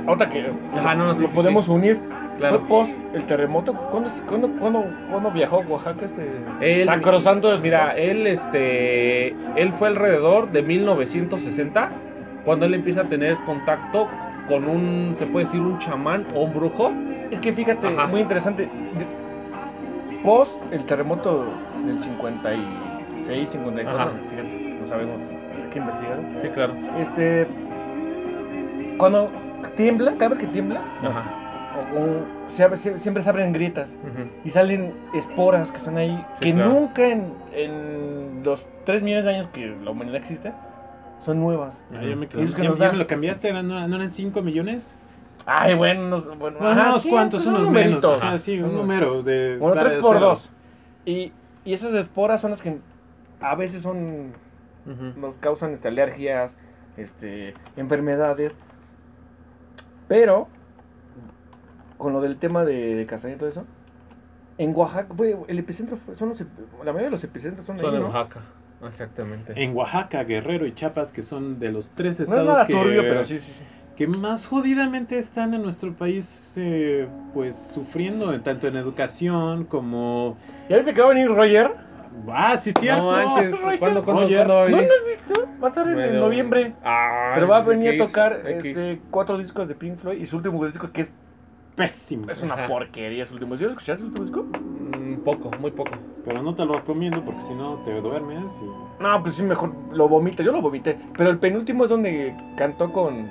Ahorita 0.07 0.29
que 0.29 0.44
Ajá, 0.77 0.94
no, 0.94 1.07
no, 1.07 1.14
sí, 1.14 1.23
lo 1.23 1.29
sí, 1.29 1.35
podemos 1.35 1.66
sí. 1.66 1.70
unir. 1.70 1.99
Claro. 2.38 2.59
Fue 2.61 2.68
post 2.68 2.92
el 3.14 3.25
terremoto. 3.27 3.73
¿Cuándo, 3.75 4.11
cuándo, 4.27 4.49
cuándo, 4.59 4.85
cuándo 5.11 5.31
viajó 5.31 5.62
a 5.62 5.66
Oaxaca 5.66 6.05
este? 6.07 6.29
Él- 6.61 6.85
Sacrosanto 6.85 7.53
es 7.55 7.62
Mira, 7.62 7.97
él, 7.97 8.27
este, 8.27 9.29
él 9.57 9.73
fue 9.79 9.88
alrededor 9.88 10.51
de 10.51 10.62
1960 10.62 11.90
cuando 12.44 12.66
él 12.66 12.75
empieza 12.75 13.03
a 13.03 13.05
tener 13.05 13.37
contacto 13.47 14.09
con 14.49 14.64
un, 14.68 15.14
se 15.16 15.27
puede 15.27 15.47
decir, 15.47 15.61
un 15.61 15.79
chamán 15.79 16.27
o 16.35 16.42
un 16.44 16.53
brujo. 16.53 16.92
Es 17.31 17.40
que 17.40 17.53
fíjate, 17.53 17.87
Ajá. 17.87 18.07
muy 18.09 18.20
interesante. 18.20 18.68
Post 20.23 20.61
el 20.73 20.85
terremoto 20.85 21.44
del 21.87 22.01
56, 22.01 23.49
54, 23.49 24.01
Ajá. 24.03 24.11
fíjate, 24.31 24.79
no 24.81 24.87
sabemos, 24.88 25.16
hay 25.20 25.70
que 25.70 25.79
investigar. 25.79 26.18
Sí, 26.38 26.49
claro. 26.49 26.75
Este, 26.99 27.47
cuando 28.99 29.31
tiembla, 29.77 30.12
cada 30.18 30.31
vez 30.31 30.38
que 30.38 30.47
tiembla, 30.47 30.81
Ajá. 31.03 31.25
O- 31.77 31.99
o 31.99 32.51
se 32.51 32.63
abre- 32.65 32.77
sie- 32.77 32.99
siempre 32.99 33.23
se 33.23 33.31
abren 33.31 33.53
grietas 33.53 33.89
Ujú. 33.91 34.29
y 34.45 34.51
salen 34.51 34.95
esporas 35.15 35.71
que 35.71 35.77
están 35.79 35.97
ahí, 35.99 36.25
Sí, 36.37 36.45
que 36.45 36.55
claro. 36.55 36.71
nunca 36.73 37.07
en, 37.07 37.33
en 37.53 38.43
los 38.45 38.67
3 38.85 39.03
millones 39.03 39.25
de 39.25 39.31
años 39.35 39.47
que 39.49 39.67
la 39.83 39.91
humanidad 39.91 40.17
existe, 40.17 40.53
son 41.25 41.41
nuevas. 41.41 41.81
Ah, 41.93 42.03
yo 42.03 42.17
me 42.17 42.27
¿Y 42.27 42.29
quedé. 42.29 42.43
es 42.45 42.55
que 42.55 42.63
¿Ya, 42.63 42.69
nos 42.71 42.79
ya 42.79 42.93
me 42.93 42.99
lo 42.99 43.07
cambiaste? 43.07 43.49
¿Eran- 43.49 43.67
¿No, 43.69 43.87
no 43.89 43.97
eran 43.97 44.11
5 44.11 44.43
millones? 44.43 44.95
Ay, 45.47 45.75
bueno, 45.75 46.07
unos, 46.07 46.27
bueno, 46.39 46.59
Bueno, 46.59 46.69
ajá, 46.71 46.89
unos 46.91 47.03
sí, 47.03 47.11
cuantos, 47.11 47.45
pues, 47.45 47.55
unos 47.57 47.71
menos. 47.71 48.03
O 48.05 48.17
sea, 48.17 48.39
sí, 48.39 48.61
un 48.61 48.75
número 48.75 49.23
de. 49.23 49.57
Bueno, 49.59 49.75
3 49.75 49.85
varios 49.85 50.03
por 50.03 50.15
ceros. 50.17 50.29
2. 50.45 50.51
Y, 51.07 51.33
y 51.67 51.73
esas 51.75 51.93
esporas 51.95 52.41
son 52.41 52.51
las 52.53 52.63
que 52.63 52.79
a 53.41 53.55
veces 53.55 53.83
son 53.83 54.33
Ujú. 54.87 55.21
nos 55.21 55.35
causan 55.37 55.73
este, 55.73 55.89
alergias, 55.89 56.55
este, 56.97 57.53
enfermedades. 57.77 58.55
Pero, 60.09 60.49
con 61.98 62.12
lo 62.12 62.20
del 62.20 62.37
tema 62.38 62.64
de, 62.64 62.94
de 62.96 63.07
Castañeda 63.07 63.37
y 63.37 63.38
todo 63.40 63.48
eso, 63.48 63.64
en 64.59 64.74
Oaxaca, 64.74 65.12
fue, 65.16 65.37
el 65.48 65.59
epicentro 65.59 65.96
fue- 65.96 66.14
son 66.16 66.28
los, 66.30 66.40
la 66.40 66.46
mayoría 66.92 67.04
de 67.07 67.11
los 67.11 67.24
epicentros 67.24 67.66
son, 67.66 67.78
Son 67.78 67.90
ahí, 67.90 67.96
en 67.96 68.02
¿no? 68.02 68.09
Oaxaca. 68.09 68.40
Exactamente. 68.87 69.52
En 69.57 69.74
Oaxaca, 69.76 70.24
Guerrero 70.24 70.66
y 70.66 70.74
Chiapas, 70.74 71.12
que 71.12 71.22
son 71.22 71.59
de 71.59 71.72
los 71.72 71.88
tres 71.90 72.18
No 72.20 72.24
es 72.24 72.30
estados 72.30 72.66
que, 72.66 72.72
turbio, 72.72 73.02
pero 73.02 73.24
sí, 73.24 73.38
sí, 73.38 73.52
sí. 73.52 73.64
que 73.96 74.07
más 74.07 74.46
jodidamente 74.46 75.18
están 75.18 75.54
en 75.54 75.62
nuestro 75.62 75.94
país, 75.94 76.52
eh, 76.57 77.09
pues 77.33 77.57
sufriendo, 77.57 78.38
tanto 78.42 78.68
en 78.68 78.76
educación 78.76 79.64
como. 79.64 80.37
¿Ya 80.68 80.76
viste 80.76 80.92
que 80.92 81.00
va 81.00 81.07
a 81.07 81.14
venir 81.14 81.28
Roger? 81.28 81.72
Ah, 82.28 82.57
sí, 82.57 82.70
es 82.70 82.76
cierto. 82.78 83.02
No 83.04 83.11
manches, 83.11 83.59
Roger. 83.59 83.78
¿cuándo, 83.80 84.04
cuándo, 84.04 84.22
Roger. 84.22 84.37
cuándo 84.46 84.54
va 84.54 84.62
a 84.62 84.64
¿No, 84.66 84.70
no 84.70 84.76
venir? 84.76 84.90
has 84.92 85.07
visto? 85.07 85.48
Va 85.62 85.66
a 85.66 85.68
estar 85.70 85.88
en, 85.88 86.20
noviembre. 86.20 86.74
Ah, 86.85 87.33
Pero 87.35 87.48
va 87.48 87.59
a 87.59 87.64
pues 87.64 87.76
venir 87.78 88.00
a 88.00 88.04
tocar 88.07 88.40
este, 88.46 89.00
cuatro 89.11 89.38
discos 89.38 89.66
de 89.66 89.74
Pink 89.74 89.96
Floyd 89.96 90.20
y 90.20 90.26
su 90.26 90.37
último 90.37 90.64
disco 90.66 90.90
que 90.92 91.00
es, 91.00 91.12
Pésimo. 91.77 92.31
es 92.31 92.43
una 92.43 92.55
Ajá. 92.55 92.67
porquería. 92.67 93.27
Su 93.27 93.35
último. 93.35 93.57
¿Sí 93.57 93.65
lo 93.65 93.71
escuchaste 93.71 94.03
el 94.05 94.09
último 94.11 94.27
disco? 94.27 94.43
Mm, 94.45 95.15
poco, 95.25 95.51
muy 95.61 95.71
poco. 95.73 95.91
Pero 96.25 96.43
no 96.43 96.55
te 96.55 96.65
lo 96.65 96.75
recomiendo 96.75 97.23
porque 97.25 97.43
si 97.43 97.55
no 97.55 97.77
te 97.85 98.01
duermes. 98.01 98.61
Y... 98.63 99.03
No, 99.03 99.23
pues 99.23 99.35
sí, 99.35 99.43
mejor 99.43 99.73
lo 99.93 100.09
vomita. 100.09 100.43
Yo 100.43 100.53
lo 100.53 100.63
vomité. 100.63 100.97
Pero 101.17 101.31
el 101.31 101.39
penúltimo 101.39 101.85
es 101.85 101.91
donde 101.91 102.35
cantó 102.57 102.93
con. 102.93 103.29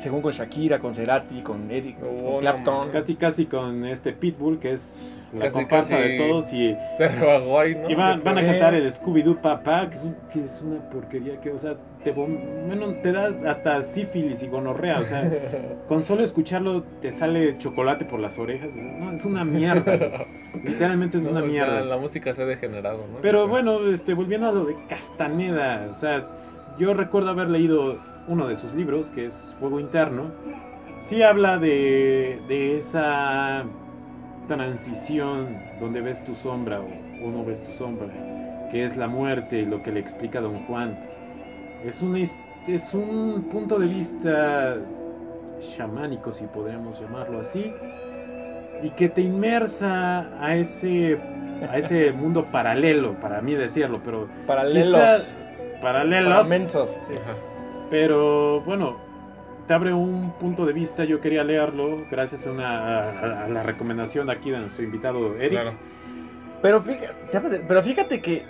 Según 0.00 0.20
con 0.20 0.30
Shakira, 0.30 0.78
con 0.78 0.94
Cerati, 0.94 1.40
con 1.40 1.70
Eric, 1.70 1.96
Oh, 2.02 2.32
con 2.32 2.40
Clapton. 2.40 2.90
Casi, 2.90 3.16
casi 3.16 3.46
con 3.46 3.84
este 3.86 4.12
Pitbull, 4.12 4.58
que 4.58 4.72
es 4.72 5.16
la 5.32 5.46
Casi, 5.46 5.52
comparsa 5.54 5.96
casi. 5.96 6.08
de 6.08 6.18
todos. 6.18 6.52
Y, 6.52 6.76
Se 6.98 7.04
ahí, 7.06 7.74
¿no? 7.74 7.90
y 7.90 7.94
van, 7.94 8.22
van 8.22 8.38
a 8.38 8.42
cantar 8.44 8.74
el 8.74 8.90
Scooby-Doo 8.92 9.40
Papá, 9.40 9.88
que 9.88 9.96
es, 9.96 10.04
un- 10.04 10.16
que 10.32 10.44
es 10.44 10.60
una 10.62 10.80
porquería 10.90 11.40
que, 11.40 11.50
o 11.50 11.58
sea, 11.58 11.76
te, 12.06 12.12
bueno, 12.12 12.94
te 13.02 13.10
da 13.12 13.32
hasta 13.50 13.82
sífilis 13.82 14.42
y 14.42 14.48
gonorrea. 14.48 15.00
O 15.00 15.04
sea, 15.04 15.28
con 15.88 16.02
solo 16.02 16.22
escucharlo 16.22 16.82
te 17.02 17.10
sale 17.12 17.58
chocolate 17.58 18.04
por 18.04 18.20
las 18.20 18.38
orejas. 18.38 18.70
o 18.70 18.74
sea, 18.74 18.82
no, 18.82 19.12
es 19.12 19.24
una 19.24 19.44
mierda. 19.44 20.26
Literalmente 20.62 21.18
es 21.18 21.22
No, 21.24 21.30
una 21.30 21.40
sea, 21.40 21.48
mierda. 21.48 21.80
la 21.82 21.96
música 21.96 22.32
se 22.34 22.42
ha 22.42 22.46
degenerado, 22.46 22.98
¿no? 23.12 23.18
Pero 23.22 23.48
bueno, 23.48 23.80
este, 23.86 24.14
volviendo 24.14 24.48
a 24.48 24.52
lo 24.52 24.64
de 24.64 24.76
Castaneda, 24.88 25.88
o 25.92 25.96
sea, 25.96 26.26
yo 26.78 26.94
recuerdo 26.94 27.30
haber 27.30 27.48
leído 27.50 27.98
uno 28.28 28.46
de 28.46 28.56
sus 28.56 28.74
libros, 28.74 29.10
que 29.10 29.26
es 29.26 29.54
Fuego 29.58 29.80
Interno. 29.80 30.30
Sí 31.00 31.22
habla 31.22 31.58
de, 31.58 32.40
de 32.48 32.78
esa 32.78 33.64
transición 34.48 35.58
donde 35.80 36.00
ves 36.00 36.24
tu 36.24 36.34
sombra 36.34 36.80
o, 36.80 36.86
o 37.24 37.30
no 37.30 37.44
ves 37.44 37.64
tu 37.64 37.72
sombra, 37.72 38.08
que 38.70 38.84
es 38.84 38.96
la 38.96 39.08
muerte 39.08 39.58
y 39.60 39.66
lo 39.66 39.82
que 39.82 39.92
le 39.92 40.00
explica 40.00 40.40
Don 40.40 40.64
Juan. 40.66 40.98
Es, 41.84 42.02
his- 42.02 42.36
es 42.66 42.94
un 42.94 43.48
punto 43.50 43.78
de 43.78 43.86
vista 43.86 44.76
chamánico, 45.76 46.32
si 46.32 46.44
podríamos 46.46 47.00
llamarlo 47.00 47.40
así, 47.40 47.72
y 48.82 48.90
que 48.90 49.08
te 49.08 49.22
inmersa 49.22 50.28
a 50.44 50.56
ese, 50.56 51.18
a 51.70 51.78
ese 51.78 52.12
mundo 52.16 52.46
paralelo, 52.50 53.14
para 53.20 53.40
mí 53.40 53.54
decirlo, 53.54 54.00
pero 54.04 54.28
Paralelos. 54.46 54.94
quizá- 54.94 55.80
paralelos, 55.80 56.48
Mensos. 56.48 56.90
Ajá. 56.90 57.34
pero 57.90 58.60
bueno, 58.62 58.96
te 59.66 59.74
abre 59.74 59.92
un 59.92 60.32
punto 60.38 60.64
de 60.66 60.72
vista, 60.72 61.04
yo 61.04 61.20
quería 61.20 61.44
leerlo 61.44 62.04
gracias 62.10 62.46
a, 62.46 62.50
una, 62.50 62.98
a, 63.10 63.44
a 63.44 63.48
la 63.48 63.62
recomendación 63.62 64.30
aquí 64.30 64.50
de 64.50 64.58
nuestro 64.58 64.84
invitado 64.84 65.34
Eric. 65.36 65.50
Claro. 65.50 65.72
Pero 66.62 66.80
fíjate, 66.80 67.60
pero 67.68 67.82
fíjate 67.82 68.20
que 68.20 68.44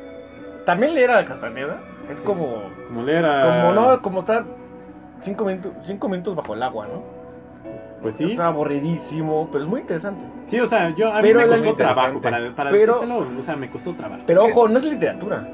también 0.65 0.95
leer 0.95 1.11
a 1.11 1.25
Castaneda 1.25 1.81
es 2.11 2.19
Sí. 2.19 2.25
como. 2.27 2.63
Como 2.89 3.03
leer 3.03 3.25
a... 3.25 3.43
Como 3.43 3.73
no, 3.73 4.03
como 4.03 4.21
estar 4.21 4.45
cinco 5.23 5.45
minutos, 5.45 5.73
cinco 5.85 6.09
minutos 6.09 6.35
bajo 6.37 6.55
el 6.55 6.63
agua, 6.63 6.87
¿no? 6.87 7.03
Pues 8.03 8.17
sí, 8.17 8.25
Es 8.25 8.39
aburridísimo, 8.39 9.49
pero 9.51 9.65
es 9.65 9.71
muy 9.71 9.81
interesante. 9.81 10.21
sí, 10.47 10.61
o 10.61 10.67
sea, 10.67 10.91
yo, 10.95 11.13
a 11.13 11.23
mí 11.23 11.29
Pero 11.29 11.41
me 11.41 11.47
costó 11.49 11.75
trabajo, 11.75 12.21
para, 12.21 12.55
para 12.55 12.71
Pero- 12.71 12.95
decírtelo, 13.01 13.39
o 13.39 13.43
sea, 13.43 13.57
me 13.57 13.71
costó 13.71 13.95
trabajo. 13.95 14.23
Pero 14.27 14.43
Es 14.43 14.47
que- 14.47 14.53
ojo, 14.53 14.69
no 14.69 14.79
es 14.79 14.85
literatura, 14.85 15.49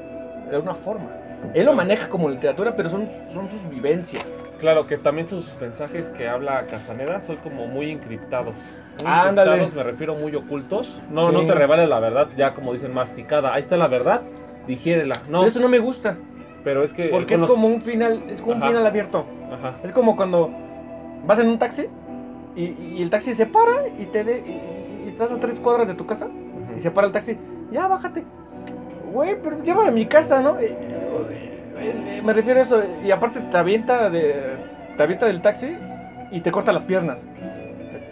es 0.51 0.61
una 0.61 0.75
forma. 0.75 1.05
Él 1.53 1.65
lo 1.65 1.73
maneja 1.73 2.07
como 2.09 2.29
literatura, 2.29 2.75
pero 2.75 2.89
son, 2.89 3.09
son 3.33 3.49
sus 3.49 3.69
vivencias. 3.69 4.25
Claro, 4.59 4.87
que 4.87 4.97
también 4.97 5.27
sus 5.27 5.57
mensajes 5.59 6.07
que 6.09 6.27
habla 6.29 6.65
Castaneda 6.67 7.19
son 7.19 7.35
como 7.37 7.65
muy 7.67 7.91
encriptados. 7.91 8.55
Muy 9.03 9.11
Ándale. 9.11 9.51
encriptados, 9.51 9.75
me 9.75 9.83
refiero 9.83 10.15
muy 10.15 10.33
ocultos. 10.35 11.01
No, 11.09 11.29
Sí. 11.29 11.33
no 11.33 11.45
te 11.45 11.53
revales 11.53 11.89
la 11.89 11.99
verdad, 11.99 12.27
ya 12.37 12.53
como 12.53 12.71
dicen, 12.73 12.93
masticada. 12.93 13.53
Ahí 13.53 13.61
está 13.61 13.75
la 13.75 13.87
verdad, 13.87 14.21
digiérela. 14.67 15.21
No, 15.27 15.39
Pero 15.39 15.45
eso 15.47 15.59
no 15.59 15.67
me 15.67 15.79
gusta, 15.79 16.15
pero 16.63 16.83
es 16.83 16.93
que... 16.93 17.07
porque 17.09 17.35
es 17.35 17.43
como 17.43 17.67
un 17.67 17.81
final, 17.81 18.23
es 18.29 18.41
como 18.41 18.53
un 18.55 18.61
final 18.61 18.85
abierto. 18.85 19.25
Ajá. 19.51 19.75
Es 19.83 19.91
como 19.91 20.15
cuando 20.15 20.49
vas 21.25 21.39
en 21.39 21.47
un 21.49 21.59
taxi 21.59 21.85
y, 22.55 22.63
y 22.97 23.01
el 23.01 23.09
taxi 23.09 23.33
se 23.33 23.45
para 23.45 23.87
y 23.99 24.05
te 24.05 24.23
de, 24.23 24.39
y, 24.39 25.05
y 25.05 25.09
estás 25.09 25.31
a 25.31 25.39
tres 25.39 25.59
cuadras 25.59 25.87
de 25.87 25.93
tu 25.95 26.05
casa 26.05 26.27
y 26.75 26.79
se 26.79 26.91
para 26.91 27.07
el 27.07 27.13
taxi. 27.13 27.37
Ya, 27.71 27.87
bájate. 27.87 28.23
Güey, 29.13 29.35
pero 29.43 29.63
llévame 29.63 29.89
a 29.89 29.91
mi 29.91 30.05
casa, 30.05 30.41
¿no? 30.41 30.57
Eh, 30.59 30.75
es- 31.81 31.99
eh, 31.99 32.21
me 32.23 32.33
refiero 32.33 32.59
a 32.59 32.63
eso. 32.63 32.81
Y 33.03 33.11
aparte 33.11 33.39
te 33.39 33.57
avienta, 33.57 34.09
de, 34.09 34.35
te 34.97 35.03
avienta 35.03 35.25
del 35.25 35.41
taxi 35.41 35.75
y 36.31 36.41
te 36.41 36.51
corta 36.51 36.71
las 36.71 36.83
piernas. 36.83 37.17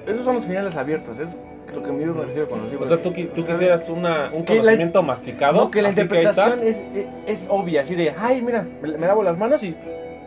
Esos 0.06 0.26
son 0.26 0.36
los 0.36 0.46
finales 0.46 0.76
abiertos. 0.76 1.20
Es 1.20 1.36
lo 1.74 1.82
que 1.84 1.88
yo 2.06 2.14
me 2.14 2.24
refiero 2.26 2.50
con 2.50 2.60
los 2.60 2.68
O 2.68 2.72
libros. 2.72 2.88
sea, 2.90 3.02
tú, 3.02 3.14
tú 3.34 3.46
quisieras 3.46 3.88
una, 3.90 4.30
un 4.34 4.44
Que 4.46 4.56
la- 4.56 4.62
conocimiento 4.62 5.04
masticado. 5.04 5.54
No, 5.66 5.72
que 5.72 5.82
la 5.82 5.90
así 5.90 6.02
ahí 6.02 6.06
está. 6.08 6.16
interpretación 6.18 6.68
es, 6.68 6.84
es, 7.28 7.42
es 7.42 7.48
obvia, 7.50 7.82
así 7.82 7.96
de, 7.96 8.14
ay, 8.18 8.42
mira, 8.42 8.66
me, 8.82 8.98
me 8.98 9.08
lavo 9.08 9.24
las 9.24 9.38
manos 9.38 9.64
y 9.64 9.76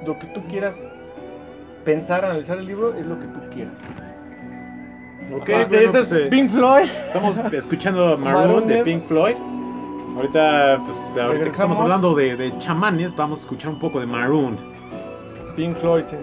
lo 0.06 0.18
que 0.18 0.26
tú 0.28 0.42
quieras 0.48 0.80
pensar, 1.84 2.24
analizar 2.24 2.58
el 2.58 2.66
libro 2.66 2.94
es 2.94 3.04
lo 3.06 3.18
que 3.18 3.26
tú 3.26 3.40
quieras. 3.52 3.72
Ok, 5.34 5.48
Este, 5.48 5.76
bueno, 5.76 5.84
esto 5.86 5.98
pues, 5.98 6.12
eh, 6.12 6.24
es 6.24 6.30
Pink 6.30 6.50
Floyd. 6.50 6.84
Estamos 7.06 7.38
escuchando 7.52 8.18
Maroon 8.18 8.42
Maroon, 8.46 8.66
de 8.68 8.78
¿eh? 8.80 8.82
Pink 8.84 9.04
Floyd. 9.04 9.36
Ahorita, 10.16 10.80
pues, 10.84 11.12
ahorita 11.20 11.44
que 11.44 11.50
estamos 11.50 11.78
hablando 11.80 12.14
de, 12.14 12.36
de 12.36 12.56
chamanes, 12.58 13.16
vamos 13.16 13.40
a 13.40 13.42
escuchar 13.42 13.70
un 13.70 13.78
poco 13.78 14.00
de 14.00 14.06
Maroon. 14.06 14.56
Pink 15.56 15.76
Floyd, 15.76 16.04
sí. 16.10 16.16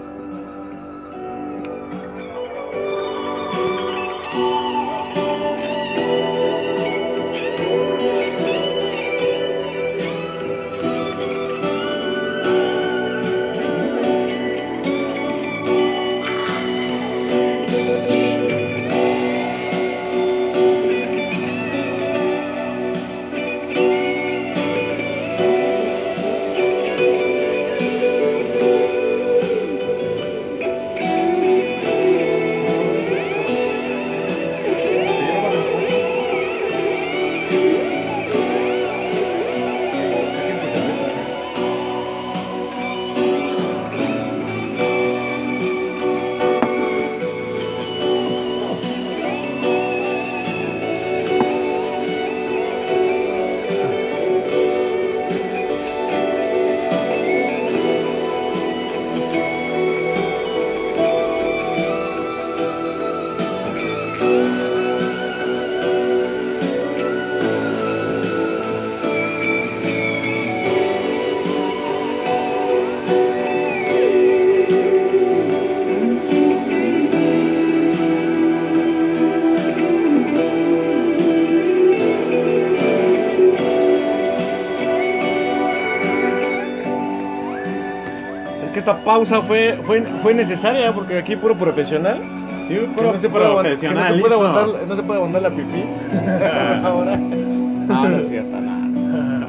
Pausa 89.05 89.41
fue, 89.41 89.77
fue, 89.85 90.01
fue 90.21 90.33
necesaria 90.33 90.91
porque 90.91 91.17
aquí 91.17 91.35
puro 91.35 91.55
profesional. 91.57 92.19
Sí, 92.67 92.77
puro 92.95 93.11
no 93.11 93.17
se 93.17 93.29
puede 93.29 93.45
aguantar- 93.45 93.77
que 93.79 93.89
no 93.93 94.05
se 94.05 94.13
puede 94.21 94.33
aguantar, 94.33 94.67
no 94.87 94.95
se 94.95 95.03
puede 95.03 95.17
aguantar 95.19 95.41
la 95.41 95.49
pipí. 95.49 95.83
Ahora. 96.85 97.17
No, 97.17 98.09
no 98.09 98.17
es 98.17 98.29
cierto, 98.29 98.61
no. 98.61 99.47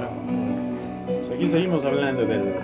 Pues 1.07 1.31
aquí 1.37 1.49
seguimos 1.49 1.85
hablando 1.85 2.25
del. 2.25 2.55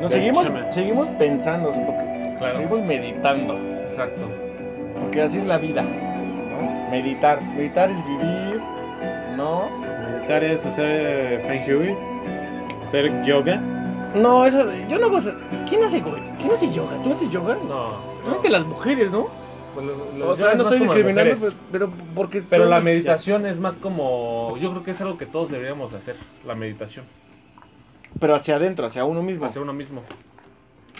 Nos 0.00 0.10
del 0.10 0.20
seguimos, 0.20 0.50
seguimos 0.70 1.08
pensando, 1.18 1.70
porque 1.72 2.34
Claro. 2.38 2.56
seguimos 2.56 2.82
meditando. 2.82 3.58
Exacto. 3.88 4.28
Porque 5.00 5.22
así 5.22 5.38
es 5.38 5.46
la 5.46 5.58
vida. 5.58 5.82
¿no? 5.82 6.90
Meditar. 6.90 7.40
Meditar 7.56 7.90
es 7.90 7.96
vivir. 8.06 8.60
¿No? 9.36 9.68
Meditar 10.12 10.44
es 10.44 10.64
hacer 10.66 11.40
Feng 11.46 11.62
Shui, 11.66 11.94
hacer 12.84 13.24
yoga. 13.24 13.60
No, 14.14 14.44
eso, 14.44 14.64
yo 14.88 14.98
no 14.98 15.06
hago. 15.06 15.18
¿Quién 15.72 15.84
hace, 15.84 16.00
güey? 16.02 16.20
¿Quién 16.36 16.50
hace 16.52 16.70
yoga? 16.70 17.02
¿Tú 17.02 17.12
haces 17.14 17.30
yoga? 17.30 17.56
No. 17.66 17.96
Solamente 18.22 18.50
las 18.50 18.66
mujeres, 18.66 19.10
¿no? 19.10 19.28
Pues 19.74 19.86
lo- 19.86 20.18
lo- 20.18 20.28
O 20.28 20.36
sea, 20.36 20.52
no 20.54 20.64
estoy 20.64 20.80
discriminando, 20.80 21.34
pues, 21.40 21.62
pero 21.72 21.90
porque. 22.14 22.42
Pero 22.42 22.66
la 22.66 22.76
Ya. 22.76 22.84
meditación 22.84 23.46
es 23.46 23.58
más 23.58 23.78
como. 23.78 24.54
Yo 24.60 24.70
creo 24.72 24.82
que 24.84 24.90
es 24.90 25.00
algo 25.00 25.16
que 25.16 25.24
todos 25.24 25.50
deberíamos 25.50 25.94
hacer. 25.94 26.16
La 26.46 26.54
meditación. 26.54 27.06
Pero 28.20 28.34
hacia 28.34 28.56
adentro, 28.56 28.84
hacia 28.84 29.06
uno 29.06 29.22
mismo. 29.22 29.46
Hacia 29.46 29.62
uno 29.62 29.72
mismo. 29.72 30.02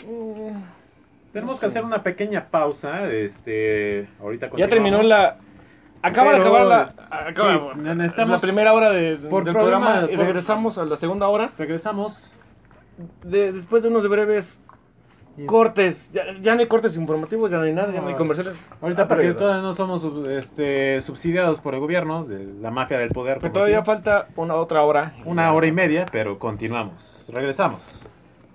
Mm, 0.09 0.63
Tenemos 1.35 1.61
que 1.61 1.67
hacer 1.67 1.85
una 1.85 2.03
pequeña 2.03 2.47
pausa. 2.51 3.11
Este, 3.13 4.09
ahorita 4.23 4.49
Ya 4.57 4.69
terminó 4.69 5.03
la. 5.03 5.37
Acaba 6.01 6.31
Pero- 6.33 6.45
de 6.45 6.49
acabar 6.49 6.67
la. 6.67 6.95
Acaba, 7.29 7.75
Sí, 7.75 7.81
necesitamos- 7.81 8.31
la 8.31 8.39
primera 8.39 8.73
hora 8.73 8.91
de, 8.91 9.17
por 9.17 9.45
del 9.45 9.53
problema- 9.53 9.87
programa 9.91 10.11
y 10.13 10.17
por- 10.17 10.25
regresamos 10.25 10.79
a 10.79 10.87
la 10.87 10.97
segunda 10.97 11.29
hora. 11.29 11.51
Regresamos. 11.59 12.33
De- 13.23 13.53
después 13.53 13.83
de 13.83 13.89
unos 13.89 14.07
breves 14.09 14.55
cortes. 15.47 16.11
Ya, 16.13 16.23
ya 16.41 16.55
no 16.55 16.61
hay 16.61 16.67
cortes 16.67 16.97
informativos, 16.97 17.51
ya 17.51 17.59
no 17.59 17.65
hay 17.65 17.73
nada, 17.73 17.93
ya 17.93 18.01
no 18.01 18.09
hay 18.09 18.15
comerciales. 18.15 18.55
Ahorita 18.81 19.03
Ah, 19.03 19.09
porque 19.09 19.33
todavía 19.35 19.63
no 19.63 19.75
somos 19.75 20.05
este, 20.29 21.01
subsidiados 21.03 21.61
por 21.61 21.75
el 21.75 21.81
gobierno, 21.81 22.25
de 22.25 22.45
la 22.61 22.71
mafia 22.71 22.99
del 22.99 23.11
poder. 23.11 23.39
Pero 23.41 23.53
todavía 23.53 23.83
falta 23.85 24.29
una 24.37 24.55
otra 24.55 24.83
hora. 24.83 25.15
Una 25.25 25.53
hora 25.53 25.67
y 25.67 25.73
media, 25.73 26.07
pero 26.11 26.39
continuamos. 26.39 27.29
Regresamos. 27.33 28.03